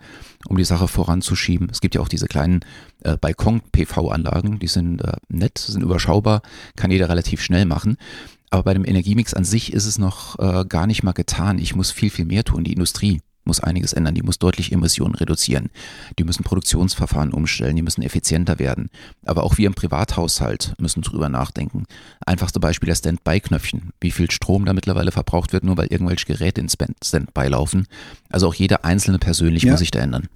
[0.47, 1.69] um die Sache voranzuschieben.
[1.71, 2.61] Es gibt ja auch diese kleinen
[3.03, 6.41] äh, Balkon-PV-Anlagen, die sind äh, nett, sind überschaubar,
[6.77, 7.97] kann jeder relativ schnell machen.
[8.51, 11.59] Aber bei dem Energiemix an sich ist es noch äh, gar nicht mal getan.
[11.59, 12.65] Ich muss viel, viel mehr tun.
[12.65, 14.15] Die Industrie muss einiges ändern.
[14.15, 15.71] Die muss deutlich Emissionen reduzieren.
[16.19, 17.77] Die müssen Produktionsverfahren umstellen.
[17.77, 18.89] Die müssen effizienter werden.
[19.25, 21.85] Aber auch wir im Privathaushalt müssen drüber nachdenken.
[22.25, 23.91] Einfachste Beispiel das Standby-Knöpfchen.
[24.01, 27.87] Wie viel Strom da mittlerweile verbraucht wird, nur weil irgendwelche Geräte in Standby laufen.
[28.31, 29.73] Also auch jeder einzelne persönlich ja.
[29.73, 30.29] muss sich da ändern.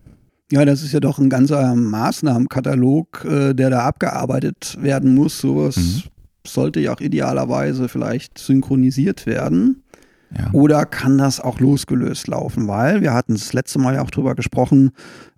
[0.52, 5.38] Ja, das ist ja doch ein ganzer Maßnahmenkatalog, äh, der da abgearbeitet werden muss.
[5.38, 6.02] Sowas mhm
[6.52, 9.82] sollte ja auch idealerweise vielleicht synchronisiert werden.
[10.36, 10.52] Ja.
[10.52, 12.68] Oder kann das auch losgelöst laufen?
[12.68, 14.92] Weil wir hatten das letzte Mal ja auch drüber gesprochen,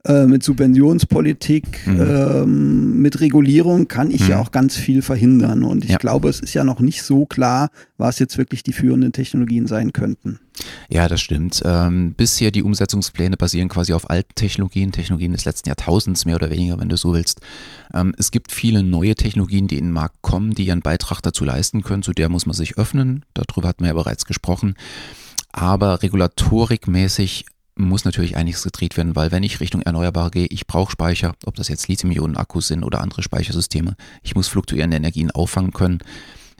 [0.04, 2.00] äh, mit Subventionspolitik, mhm.
[2.00, 4.30] ähm, mit Regulierung kann ich mhm.
[4.30, 5.62] ja auch ganz viel verhindern.
[5.62, 5.98] Und ich ja.
[5.98, 9.92] glaube, es ist ja noch nicht so klar, was jetzt wirklich die führenden Technologien sein
[9.92, 10.40] könnten.
[10.88, 11.62] Ja, das stimmt.
[11.64, 16.50] Ähm, bisher die Umsetzungspläne basieren quasi auf alten Technologien, Technologien des letzten Jahrtausends mehr oder
[16.50, 17.40] weniger, wenn du so willst.
[17.94, 21.44] Ähm, es gibt viele neue Technologien, die in den Markt kommen, die ihren Beitrag dazu
[21.44, 22.02] leisten können.
[22.02, 23.24] Zu der muss man sich öffnen.
[23.34, 24.74] Darüber hatten wir ja bereits gesprochen.
[25.52, 27.44] Aber regulatorikmäßig
[27.82, 31.54] muss natürlich einiges gedreht werden, weil wenn ich Richtung Erneuerbare gehe, ich brauche Speicher, ob
[31.54, 33.96] das jetzt Lithium-Ionen-Akkus sind oder andere Speichersysteme.
[34.22, 36.00] Ich muss fluktuierende Energien auffangen können,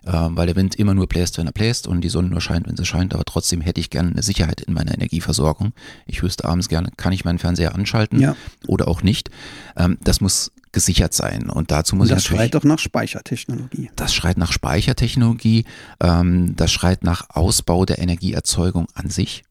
[0.05, 2.67] äh, weil der Wind immer nur bläst, wenn er bläst und die Sonne nur scheint,
[2.67, 3.15] wenn sie scheint.
[3.15, 5.73] Aber trotzdem hätte ich gerne eine Sicherheit in meiner Energieversorgung.
[6.07, 8.37] Ich wüsste abends gerne, kann ich meinen Fernseher anschalten ja.
[8.67, 9.31] oder auch nicht.
[9.77, 11.51] Ähm, das muss gesichert sein.
[11.51, 12.51] Und dazu muss und das ich natürlich.
[12.51, 13.91] Das schreit doch nach Speichertechnologie.
[13.95, 15.65] Das schreit nach Speichertechnologie.
[16.01, 19.45] Ähm, das schreit nach Ausbau der Energieerzeugung an sich.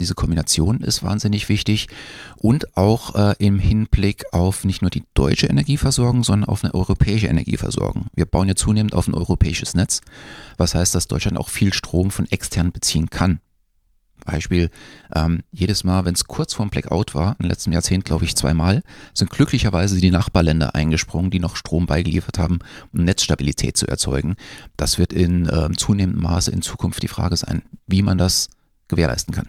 [0.00, 1.88] Diese Kombination ist wahnsinnig wichtig
[2.36, 7.26] und auch äh, im Hinblick auf nicht nur die deutsche Energieversorgung, sondern auf eine europäische
[7.26, 8.06] Energieversorgung.
[8.14, 10.00] Wir bauen ja zunehmend auf ein europäisches Netz,
[10.56, 13.40] was heißt, dass Deutschland auch viel Strom von extern beziehen kann.
[14.24, 14.70] Beispiel,
[15.14, 18.82] ähm, jedes Mal, wenn es kurz vorm Blackout war, im letzten Jahrzehnt glaube ich zweimal,
[19.14, 22.60] sind glücklicherweise die Nachbarländer eingesprungen, die noch Strom beigeliefert haben,
[22.92, 24.36] um Netzstabilität zu erzeugen.
[24.76, 28.48] Das wird in äh, zunehmendem Maße in Zukunft die Frage sein, wie man das
[28.88, 29.48] gewährleisten kann.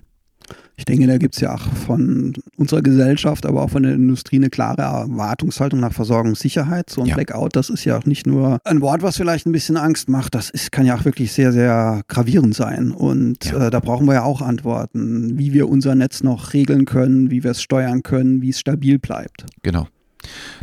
[0.78, 4.38] Ich denke, da gibt es ja auch von unserer Gesellschaft, aber auch von der Industrie
[4.38, 6.90] eine klare Erwartungshaltung nach Versorgungssicherheit.
[6.90, 7.16] So ein ja.
[7.16, 10.34] Blackout, das ist ja auch nicht nur ein Wort, was vielleicht ein bisschen Angst macht.
[10.34, 12.92] Das ist, kann ja auch wirklich sehr, sehr gravierend sein.
[12.92, 13.68] Und ja.
[13.68, 17.44] äh, da brauchen wir ja auch Antworten, wie wir unser Netz noch regeln können, wie
[17.44, 19.46] wir es steuern können, wie es stabil bleibt.
[19.62, 19.88] Genau.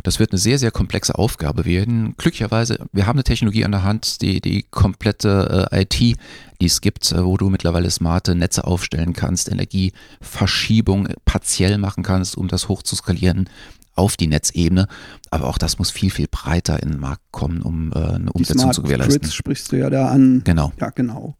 [0.03, 2.15] Das wird eine sehr, sehr komplexe Aufgabe werden.
[2.17, 6.81] Glücklicherweise, wir haben eine Technologie an der Hand, die, die komplette äh, IT, die es
[6.81, 12.67] gibt, äh, wo du mittlerweile smarte Netze aufstellen kannst, Energieverschiebung partiell machen kannst, um das
[12.67, 13.49] hoch zu skalieren
[13.95, 14.87] auf die Netzebene.
[15.29, 18.71] Aber auch das muss viel, viel breiter in den Markt kommen, um äh, eine Umsetzung
[18.71, 19.21] zu gewährleisten.
[19.21, 20.41] Grids sprichst du ja da an.
[20.45, 20.71] Genau.
[20.79, 21.35] Ja, genau.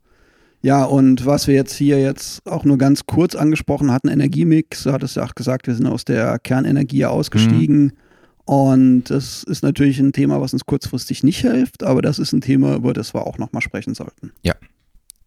[0.61, 4.91] Ja, und was wir jetzt hier jetzt auch nur ganz kurz angesprochen hatten, Energiemix, du
[4.91, 7.83] hattest ja auch gesagt, wir sind aus der Kernenergie ausgestiegen.
[7.83, 7.93] Mhm.
[8.49, 12.41] Und das ist natürlich ein Thema, was uns kurzfristig nicht hilft, aber das ist ein
[12.41, 14.31] Thema, über das wir auch nochmal sprechen sollten.
[14.41, 14.55] Ja,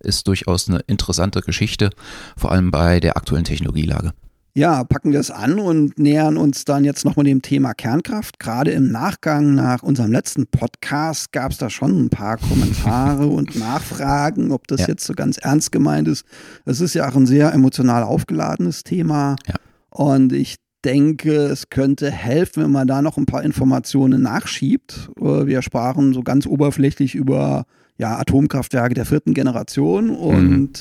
[0.00, 1.90] ist durchaus eine interessante Geschichte,
[2.36, 4.10] vor allem bei der aktuellen Technologielage.
[4.54, 8.40] Ja, packen wir es an und nähern uns dann jetzt nochmal dem Thema Kernkraft.
[8.40, 13.54] Gerade im Nachgang nach unserem letzten Podcast gab es da schon ein paar Kommentare und
[13.56, 14.88] Nachfragen, ob das ja.
[14.88, 16.24] jetzt so ganz ernst gemeint ist.
[16.64, 19.36] Es ist ja auch ein sehr emotional aufgeladenes Thema.
[19.46, 19.54] Ja.
[19.90, 25.10] Und ich denke, es könnte helfen, wenn man da noch ein paar Informationen nachschiebt.
[25.18, 27.64] Äh, wir sprachen so ganz oberflächlich über
[27.98, 30.72] ja, Atomkraftwerke der vierten Generation und mhm.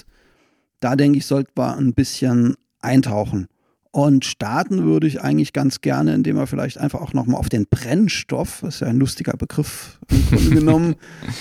[0.79, 3.47] da denke ich, sollte man ein bisschen eintauchen.
[3.93, 7.67] Und starten würde ich eigentlich ganz gerne, indem wir vielleicht einfach auch nochmal auf den
[7.69, 10.95] Brennstoff, das ist ja ein lustiger Begriff im Grunde genommen,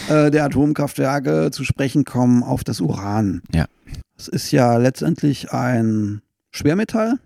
[0.08, 3.42] äh, der Atomkraftwerke zu sprechen kommen, auf das Uran.
[3.54, 3.66] Ja.
[4.18, 7.20] Es ist ja letztendlich ein Schwermetall,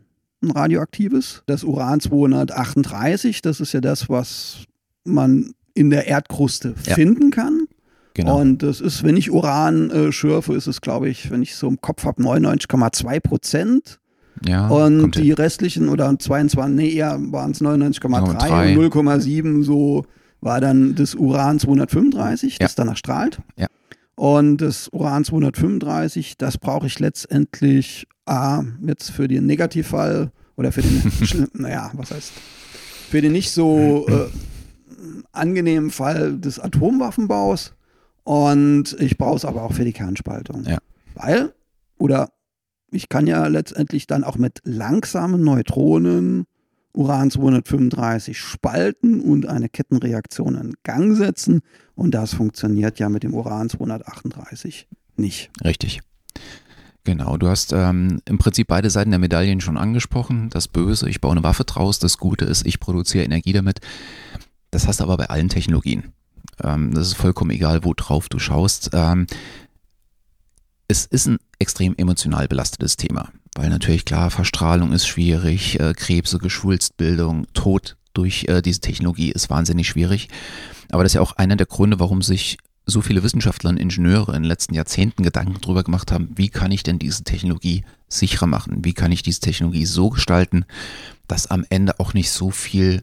[0.45, 1.43] ein radioaktives.
[1.47, 4.65] Das Uran 238, das ist ja das, was
[5.05, 6.95] man in der Erdkruste ja.
[6.95, 7.67] finden kann.
[8.15, 8.41] Genau.
[8.41, 11.67] Und das ist, wenn ich Uran äh, schürfe, ist es, glaube ich, wenn ich so
[11.67, 13.99] im Kopf habe, 99,2 Prozent.
[14.47, 15.35] Ja, und die hin.
[15.35, 20.05] restlichen oder 22, nee, eher waren es 99,3 und 0,7 so
[20.41, 22.59] war dann das Uran 235, ja.
[22.61, 23.39] das danach strahlt.
[23.57, 23.69] Ja.
[24.17, 30.83] Und das Uran 235, das brauche ich letztendlich A, jetzt für den Negativfall oder für
[30.83, 32.33] den, naja, was heißt,
[33.11, 34.27] für den nicht so äh,
[35.33, 37.75] angenehmen Fall des Atomwaffenbaus.
[38.23, 40.65] Und ich brauche es aber auch für die Kernspaltung.
[40.65, 40.79] Ja.
[41.15, 41.53] Weil,
[41.99, 42.31] oder
[42.91, 46.47] ich kann ja letztendlich dann auch mit langsamen Neutronen
[46.95, 51.61] Uran 235 spalten und eine Kettenreaktion in Gang setzen.
[51.95, 55.51] Und das funktioniert ja mit dem Uran 238 nicht.
[55.63, 56.01] Richtig.
[57.05, 60.49] Genau, du hast ähm, im Prinzip beide Seiten der Medaillen schon angesprochen.
[60.49, 61.99] Das Böse, ich baue eine Waffe draus.
[61.99, 63.81] Das Gute ist, ich produziere Energie damit.
[64.71, 66.13] Das hast du aber bei allen Technologien.
[66.63, 68.91] Ähm, das ist vollkommen egal, wo drauf du schaust.
[68.95, 69.27] Ähm,
[70.89, 76.39] es ist ein extrem emotional belastetes Thema, weil natürlich klar, Verstrahlung ist schwierig, äh, Krebse,
[76.39, 80.29] Geschwulstbildung, Tod durch äh, diese Technologie ist wahnsinnig schwierig.
[80.91, 84.37] Aber das ist ja auch einer der Gründe, warum sich so viele Wissenschaftler und Ingenieure
[84.37, 88.47] in den letzten Jahrzehnten Gedanken darüber gemacht haben, wie kann ich denn diese Technologie sicherer
[88.47, 88.85] machen?
[88.85, 90.65] Wie kann ich diese Technologie so gestalten,
[91.27, 93.03] dass am Ende auch nicht so viel,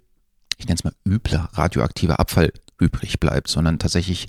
[0.57, 4.27] ich nenne es mal übler radioaktiver Abfall übrig bleibt, sondern tatsächlich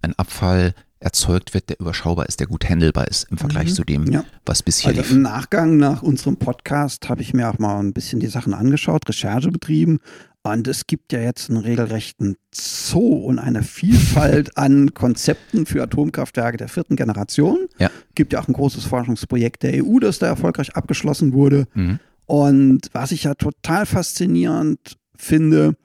[0.00, 3.74] ein Abfall erzeugt wird, der überschaubar ist, der gut handelbar ist im Vergleich Mhm.
[3.74, 4.24] zu dem, Ja.
[4.46, 5.10] was bisher Also lief.
[5.12, 9.08] im Nachgang nach unserem Podcast habe ich mir auch mal ein bisschen die Sachen angeschaut,
[9.08, 9.98] Recherche betrieben.
[10.46, 16.58] Und es gibt ja jetzt einen regelrechten Zoo und eine Vielfalt an Konzepten für Atomkraftwerke
[16.58, 17.66] der vierten Generation.
[17.78, 17.90] Ja.
[18.14, 21.66] Gibt ja auch ein großes Forschungsprojekt der EU, das da erfolgreich abgeschlossen wurde.
[21.74, 21.98] Mhm.
[22.26, 25.76] Und was ich ja total faszinierend finde,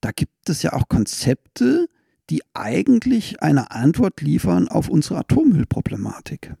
[0.00, 1.86] da gibt es ja auch Konzepte,
[2.30, 6.54] die eigentlich eine Antwort liefern auf unsere Atommüllproblematik.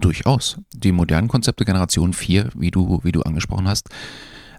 [0.00, 0.58] Durchaus.
[0.74, 3.90] Die modernen Konzepte Generation 4, wie du, wie du angesprochen hast,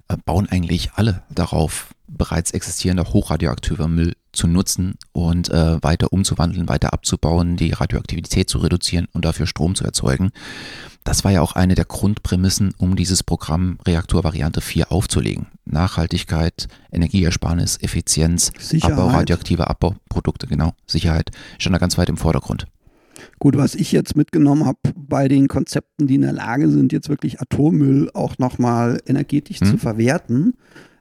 [0.08, 6.70] äh, bauen eigentlich alle darauf, bereits existierender hochradioaktiver Müll zu nutzen und äh, weiter umzuwandeln,
[6.70, 10.32] weiter abzubauen, die Radioaktivität zu reduzieren und dafür Strom zu erzeugen.
[11.04, 15.48] Das war ja auch eine der Grundprämissen, um dieses Programm Reaktor Variante 4 aufzulegen.
[15.66, 18.94] Nachhaltigkeit, Energieersparnis, Effizienz, Sicherheit.
[18.94, 22.66] Abbau radioaktiver Abbauprodukte, genau, Sicherheit, stand da ganz weit im Vordergrund.
[23.40, 27.10] Gut, was ich jetzt mitgenommen habe bei den Konzepten, die in der Lage sind, jetzt
[27.10, 29.68] wirklich Atommüll auch nochmal energetisch Hm.
[29.68, 30.54] zu verwerten,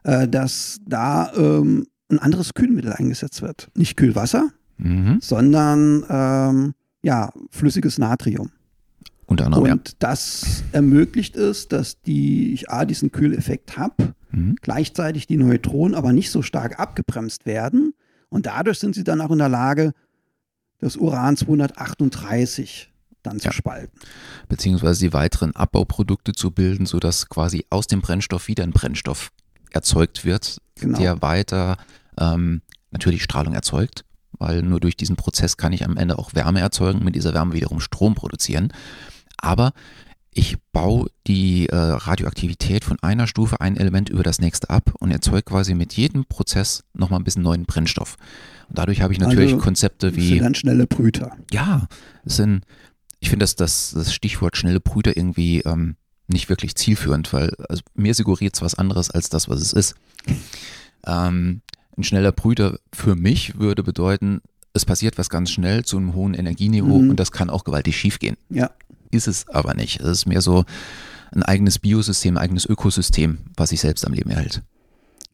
[0.03, 3.69] äh, dass da ähm, ein anderes Kühlmittel eingesetzt wird.
[3.75, 5.19] Nicht Kühlwasser, Mhm.
[5.21, 8.51] sondern ähm, ja, flüssiges Natrium.
[9.27, 14.13] Unter anderem, Und das ermöglicht es, dass die, ich A, diesen Kühleffekt habe, ja.
[14.31, 14.55] Mhm.
[14.61, 17.93] gleichzeitig die Neutronen aber nicht so stark abgebremst werden.
[18.29, 19.93] Und dadurch sind sie dann auch in der Lage,
[20.79, 22.91] das Uran 238
[23.23, 23.51] dann zu Ja.
[23.53, 23.97] spalten.
[24.49, 29.31] beziehungsweise die weiteren Abbauprodukte zu bilden, sodass quasi aus dem Brennstoff wieder ein Brennstoff
[29.71, 30.97] erzeugt wird, Genau.
[30.97, 31.77] der weiter
[32.19, 32.61] ähm,
[32.91, 37.03] natürlich Strahlung erzeugt, weil nur durch diesen Prozess kann ich am Ende auch Wärme erzeugen,
[37.03, 38.71] mit dieser Wärme wiederum Strom produzieren.
[39.37, 39.73] Aber
[40.37, 45.11] ich baue die äh, Radioaktivität von einer Stufe, ein Element über das nächste ab und
[45.11, 48.17] erzeuge quasi mit jedem Prozess nochmal ein bisschen neuen Brennstoff.
[48.67, 51.37] Und dadurch habe ich natürlich Also, Konzepte Das wie sind dann schnelle Brüter.
[51.51, 51.87] ja,
[52.25, 52.65] es sind,
[53.21, 55.95] ich finde das, das, das Stichwort schnelle Brüder irgendwie ähm,
[56.27, 59.95] nicht wirklich zielführend, weil also mir suggeriert es was anderes als das, was es ist.
[61.05, 61.61] Ähm,
[61.97, 64.41] ein schneller Brüder für mich würde bedeuten,
[64.73, 67.11] es passiert was ganz schnell zu einem hohen Energieniveau Mhm.
[67.11, 68.35] und das kann auch gewaltig schiefgehen.
[68.49, 68.71] Ja.
[69.11, 70.01] Ist es aber nicht.
[70.01, 70.65] Es ist mehr so
[71.31, 74.61] ein eigenes Biosystem, ein eigenes Ökosystem, was sich selbst am Leben erhält.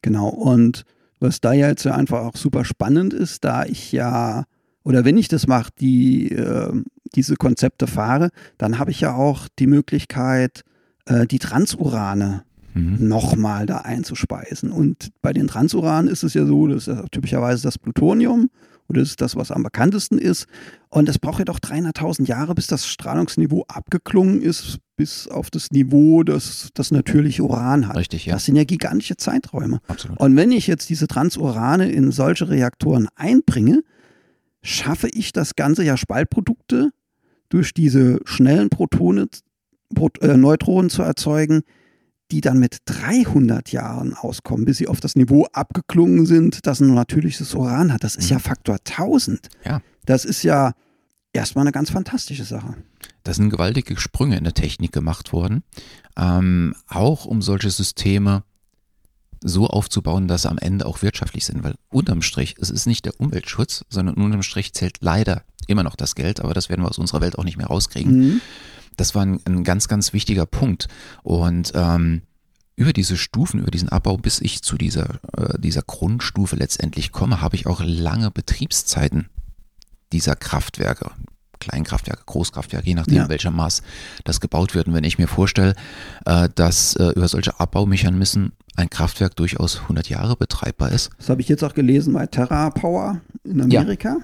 [0.02, 0.28] Genau.
[0.28, 0.84] Und
[1.20, 4.44] was da ja jetzt ja einfach auch super spannend ist, da ich ja,
[4.84, 6.72] oder wenn ich das mache, die, äh,
[7.14, 10.62] diese Konzepte fahre, dann habe ich ja auch die Möglichkeit,
[11.06, 13.08] äh, die Transurane Mhm.
[13.08, 14.72] nochmal da einzuspeisen.
[14.72, 18.48] Und bei den Transuranen ist es ja so, das ist ja typischerweise das Plutonium
[18.88, 20.46] oder das ist das, was am bekanntesten ist.
[20.88, 25.70] Und es braucht ja doch 300.000 Jahre, bis das Strahlungsniveau abgeklungen ist, bis auf das
[25.70, 27.96] Niveau, das das natürliche Uran hat.
[27.96, 28.34] Richtig, ja.
[28.34, 29.80] Das sind ja gigantische Zeiträume.
[29.88, 30.18] Absolut.
[30.18, 33.82] Und wenn ich jetzt diese Transurane in solche Reaktoren einbringe,
[34.62, 36.90] schaffe ich das Ganze ja Spaltprodukte
[37.48, 39.40] durch diese schnellen Protone, Prot
[40.22, 41.62] Neutronen zu erzeugen,
[42.30, 46.94] die dann mit 300 Jahren auskommen, bis sie auf das Niveau abgeklungen sind, das ein
[46.94, 48.04] natürliches Uran hat.
[48.04, 48.30] Das ist Mhm.
[48.30, 49.48] ja Faktor 1000.
[49.64, 49.82] Ja.
[50.06, 50.72] Das ist ja
[51.32, 52.74] erstmal eine ganz fantastische Sache.
[53.24, 55.62] Da sind gewaltige Sprünge in der Technik gemacht worden,
[56.16, 58.42] ähm, auch um solche Systeme
[59.44, 63.04] so aufzubauen, dass sie am Ende auch wirtschaftlich sind, weil unterm Strich, es ist nicht
[63.04, 66.88] der Umweltschutz, sondern unterm Strich zählt leider immer noch das Geld, aber das werden wir
[66.88, 68.18] aus unserer Welt auch nicht mehr rauskriegen.
[68.18, 68.40] Mhm.
[68.96, 70.88] Das war ein, ein ganz, ganz wichtiger Punkt
[71.22, 72.22] und ähm,
[72.76, 77.40] über diese Stufen, über diesen Abbau, bis ich zu dieser, äh, dieser Grundstufe letztendlich komme,
[77.40, 79.28] habe ich auch lange Betriebszeiten
[80.12, 81.10] dieser Kraftwerke,
[81.60, 83.22] Kleinkraftwerke, Großkraftwerke, je nachdem, Ja.
[83.24, 83.82] in welchem Maß
[84.24, 84.88] das gebaut wird.
[84.88, 85.74] Und wenn ich mir vorstelle,
[86.24, 91.40] äh, dass äh, über solche Abbaumechanismen ein Kraftwerk durchaus 100 Jahre betreibbar ist, Das habe
[91.42, 94.16] ich jetzt auch gelesen bei Terra Power in Amerika.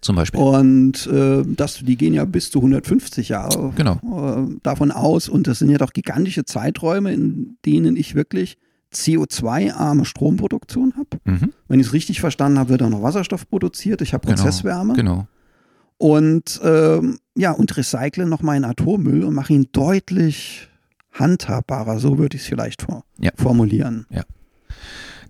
[0.00, 0.40] Zum Beispiel.
[0.40, 3.98] Und äh, das, die gehen ja bis zu 150 Jahre Genau.
[4.02, 5.28] äh, davon aus.
[5.28, 8.56] Und das sind ja doch gigantische Zeiträume, in denen ich wirklich
[8.94, 11.20] CO2-arme Stromproduktion habe.
[11.24, 14.02] Mhm, Wenn ich es richtig verstanden habe, wird auch noch Wasserstoff produziert.
[14.02, 14.94] Ich habe Genau, Prozesswärme.
[14.94, 15.26] genau.
[15.98, 20.68] Und ähm, ja, und recycle noch meinen Atommüll und mache ihn deutlich
[21.12, 21.98] handhabbarer.
[21.98, 23.30] So würde ich es vielleicht vor Ja.
[23.36, 24.06] formulieren.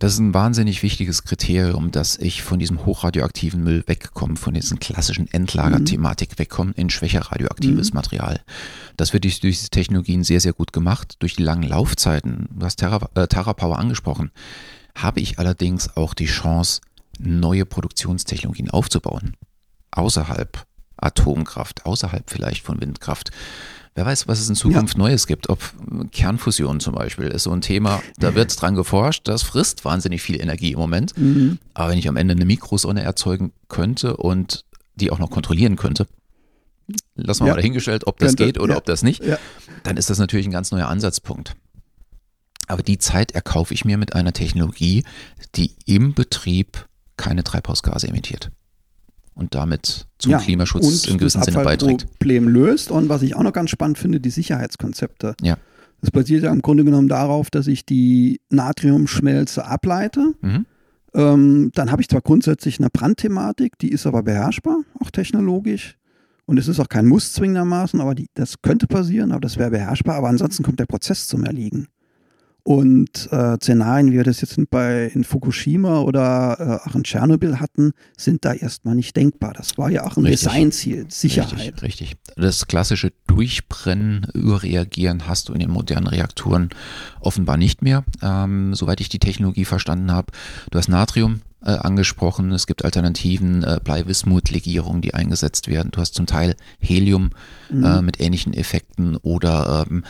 [0.01, 4.81] Das ist ein wahnsinnig wichtiges Kriterium, dass ich von diesem hochradioaktiven Müll wegkomme, von diesen
[4.81, 7.95] klassischen Endlagerthematik wegkomme in schwächer radioaktives Mhm.
[7.97, 8.41] Material.
[8.97, 11.17] Das wird durch durch diese Technologien sehr, sehr gut gemacht.
[11.19, 14.31] Durch die langen Laufzeiten, du hast Terra, äh, Terra Power angesprochen,
[14.95, 16.81] habe ich allerdings auch die Chance,
[17.19, 19.37] neue Produktionstechnologien aufzubauen.
[19.91, 20.65] Außerhalb
[20.97, 23.33] Atomkraft, außerhalb vielleicht von Windkraft.
[24.01, 25.51] Wer weiß, was es in Zukunft Neues gibt.
[25.51, 25.59] Ob
[26.11, 30.41] Kernfusion zum Beispiel ist so ein Thema, da wird dran geforscht, das frisst wahnsinnig viel
[30.41, 31.13] Energie im Moment.
[31.19, 31.59] Mhm.
[31.75, 36.07] Aber wenn ich am Ende eine Mikrosonne erzeugen könnte und die auch noch kontrollieren könnte,
[37.15, 37.53] lassen wir ja.
[37.53, 38.79] mal dahingestellt, ob das könnte, geht oder ja.
[38.79, 39.37] ob das nicht, ja.
[39.83, 41.55] dann ist das natürlich ein ganz neuer Ansatzpunkt.
[42.69, 45.05] Aber die Zeit erkaufe ich mir mit einer Technologie,
[45.57, 46.87] die im Betrieb
[47.19, 48.51] keine Treibhausgase emittiert
[49.41, 52.07] und damit zum ja, Klimaschutz in gewissem Sinne beiträgt.
[52.19, 55.35] Problem löst und was ich auch noch ganz spannend finde, die Sicherheitskonzepte.
[55.43, 55.57] Ja.
[56.03, 60.35] Das basiert ja im Grunde genommen darauf, dass ich die Natriumschmelze ableite.
[60.43, 60.67] Mhm.
[61.15, 65.97] Ähm, dann habe ich zwar grundsätzlich eine Brandthematik, die ist aber beherrschbar, auch technologisch.
[66.45, 69.71] Und es ist auch kein Muss zwingendermaßen, aber die, das könnte passieren, aber das wäre
[69.71, 70.17] beherrschbar.
[70.17, 71.89] Aber ansonsten kommt der Prozess zum Erliegen.
[72.71, 77.59] Und äh, Szenarien, wie wir das jetzt bei in Fukushima oder äh, auch in Tschernobyl
[77.59, 79.55] hatten, sind da erstmal nicht denkbar.
[79.55, 80.53] Das war ja auch ein richtig.
[80.53, 81.83] Designziel, Sicherheit.
[81.83, 82.17] Richtig, richtig.
[82.37, 86.69] Das klassische Durchbrennen, Überreagieren hast du in den modernen Reaktoren
[87.19, 90.29] offenbar nicht mehr, ähm, soweit ich die Technologie verstanden habe.
[90.71, 92.53] Du hast Natrium, äh, angesprochen.
[92.53, 95.91] Es gibt Alternativen, äh, Bleiwismut-Legierungen, die eingesetzt werden.
[95.91, 97.31] Du hast zum Teil Helium
[97.69, 97.85] mhm.
[97.85, 100.05] äh, mit ähnlichen Effekten oder ähm,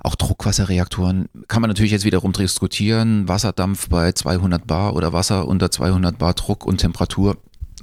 [0.00, 3.26] auch Druckwasserreaktoren kann man natürlich jetzt wiederum diskutieren.
[3.26, 7.36] Wasserdampf bei 200 Bar oder Wasser unter 200 Bar Druck und Temperatur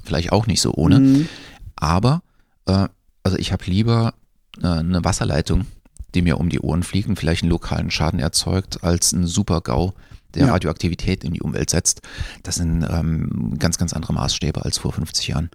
[0.03, 0.99] vielleicht auch nicht so ohne.
[0.99, 1.28] Mhm.
[1.76, 2.22] Aber
[2.68, 2.88] äh,
[3.24, 4.13] also ich habe lieber
[4.61, 5.66] äh, eine Wasserleitung,
[6.13, 9.93] die mir um die Ohren fliegt und vielleicht einen lokalen Schaden erzeugt, als ein Super-GAU,
[10.36, 10.51] der ja.
[10.53, 12.01] Radioaktivität in die Umwelt setzt.
[12.43, 15.49] Das sind ähm, ganz, ganz andere Maßstäbe als vor 50 Jahren.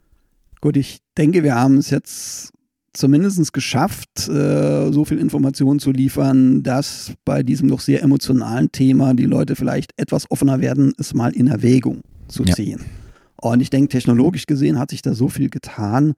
[0.60, 2.52] Gut, ich denke, wir haben es jetzt
[2.92, 9.14] zumindest geschafft, äh, so viel Informationen zu liefern, dass bei diesem doch sehr emotionalen Thema
[9.14, 12.80] die Leute vielleicht etwas offener werden, es mal in Erwägung zu ziehen.
[12.80, 13.50] Ja.
[13.50, 16.14] Und ich denke, technologisch gesehen hat sich da so viel getan.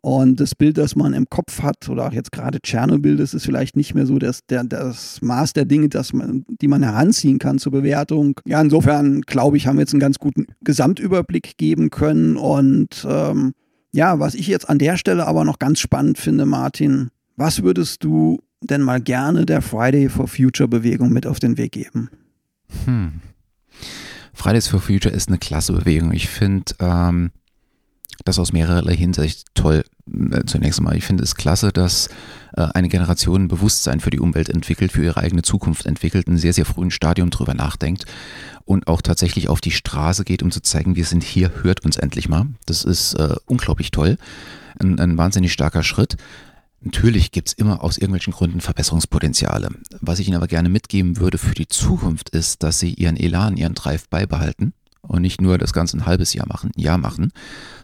[0.00, 3.44] Und das Bild, das man im Kopf hat, oder auch jetzt gerade Tschernobyl, das ist
[3.44, 7.40] vielleicht nicht mehr so das, der, das Maß der Dinge, das man, die man heranziehen
[7.40, 8.38] kann zur Bewertung.
[8.46, 12.36] Ja, insofern glaube ich, haben wir jetzt einen ganz guten Gesamtüberblick geben können.
[12.36, 13.54] Und ähm,
[13.92, 18.04] ja, was ich jetzt an der Stelle aber noch ganz spannend finde, Martin, was würdest
[18.04, 22.10] du denn mal gerne der Friday for Future Bewegung mit auf den Weg geben?
[22.84, 23.20] Hm.
[24.34, 26.12] Fridays for Future ist eine klasse Bewegung.
[26.12, 27.30] Ich finde ähm,
[28.24, 29.84] das aus mehrerlei Hinsicht toll.
[30.30, 32.08] Äh, zunächst einmal, ich finde es klasse, dass
[32.56, 36.38] äh, eine Generation ein Bewusstsein für die Umwelt entwickelt, für ihre eigene Zukunft entwickelt, ein
[36.38, 38.04] sehr, sehr frühen Stadium drüber nachdenkt
[38.64, 41.96] und auch tatsächlich auf die Straße geht, um zu zeigen, wir sind hier, hört uns
[41.96, 42.46] endlich mal.
[42.66, 44.18] Das ist äh, unglaublich toll.
[44.78, 46.16] Ein, ein wahnsinnig starker Schritt.
[46.80, 49.70] Natürlich gibt es immer aus irgendwelchen Gründen Verbesserungspotenziale.
[50.00, 53.56] Was ich Ihnen aber gerne mitgeben würde für die Zukunft ist, dass Sie Ihren Elan,
[53.56, 54.72] Ihren Drive beibehalten
[55.02, 57.32] und nicht nur das Ganze ein halbes Jahr machen, Jahr machen,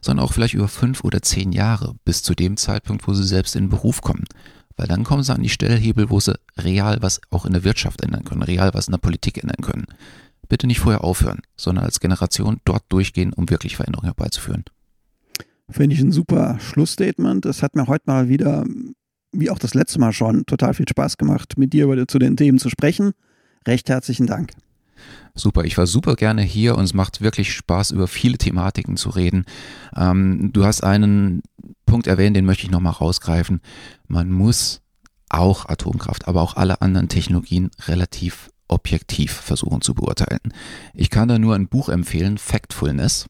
[0.00, 3.56] sondern auch vielleicht über fünf oder zehn Jahre bis zu dem Zeitpunkt, wo Sie selbst
[3.56, 4.24] in den Beruf kommen.
[4.76, 8.02] Weil dann kommen Sie an die Stellhebel, wo Sie real was auch in der Wirtschaft
[8.02, 9.86] ändern können, real was in der Politik ändern können.
[10.48, 14.64] Bitte nicht vorher aufhören, sondern als Generation dort durchgehen, um wirklich Veränderungen herbeizuführen.
[15.70, 17.46] Finde ich ein super Schlussstatement.
[17.46, 18.66] Es hat mir heute mal wieder,
[19.32, 22.36] wie auch das letzte Mal schon, total viel Spaß gemacht, mit dir über, zu den
[22.36, 23.12] Themen zu sprechen.
[23.66, 24.50] Recht herzlichen Dank.
[25.34, 29.10] Super, ich war super gerne hier und es macht wirklich Spaß, über viele Thematiken zu
[29.10, 29.46] reden.
[29.96, 31.42] Ähm, du hast einen
[31.86, 33.60] Punkt erwähnt, den möchte ich nochmal rausgreifen.
[34.06, 34.80] Man muss
[35.28, 40.40] auch Atomkraft, aber auch alle anderen Technologien relativ objektiv versuchen zu beurteilen.
[40.94, 43.26] Ich kann da nur ein Buch empfehlen, Factfulness.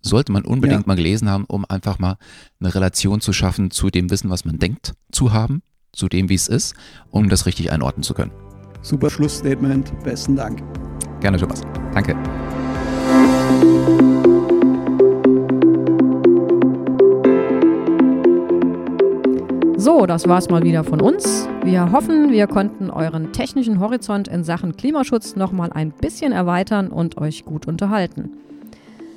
[0.00, 0.86] Sollte man unbedingt ja.
[0.86, 2.18] mal gelesen haben, um einfach mal
[2.60, 6.34] eine Relation zu schaffen zu dem Wissen, was man denkt zu haben, zu dem, wie
[6.34, 6.74] es ist,
[7.10, 8.32] um das richtig einordnen zu können.
[8.82, 9.98] Super Schlussstatement.
[10.04, 10.62] Besten Dank.
[11.24, 11.62] Gerne, Thomas.
[11.94, 12.14] Danke.
[19.78, 21.48] So, das war's mal wieder von uns.
[21.62, 27.16] Wir hoffen, wir konnten euren technischen Horizont in Sachen Klimaschutz nochmal ein bisschen erweitern und
[27.16, 28.32] euch gut unterhalten.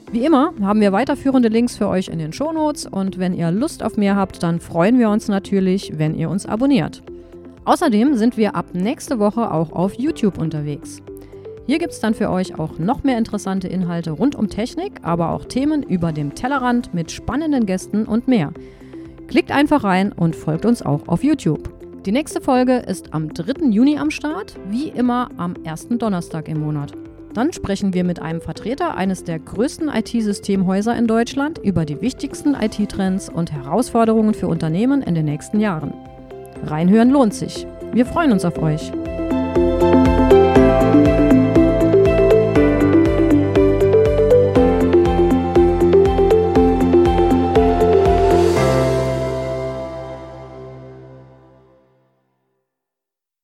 [0.09, 3.83] Wie immer haben wir weiterführende Links für euch in den Shownotes und wenn ihr Lust
[3.83, 7.03] auf mehr habt, dann freuen wir uns natürlich, wenn ihr uns abonniert.
[7.65, 11.01] Außerdem sind wir ab nächste Woche auch auf YouTube unterwegs.
[11.67, 15.31] Hier gibt es dann für euch auch noch mehr interessante Inhalte rund um Technik, aber
[15.31, 18.53] auch Themen über dem Tellerrand mit spannenden Gästen und mehr.
[19.27, 21.69] Klickt einfach rein und folgt uns auch auf YouTube.
[22.05, 23.65] Die nächste Folge ist am 3.
[23.65, 26.93] Juni am Start, wie immer am ersten Donnerstag im Monat.
[27.33, 32.55] Dann sprechen wir mit einem Vertreter eines der größten IT-Systemhäuser in Deutschland über die wichtigsten
[32.55, 35.93] IT-Trends und Herausforderungen für Unternehmen in den nächsten Jahren.
[36.63, 37.67] Reinhören lohnt sich.
[37.91, 38.93] Wir freuen uns auf euch.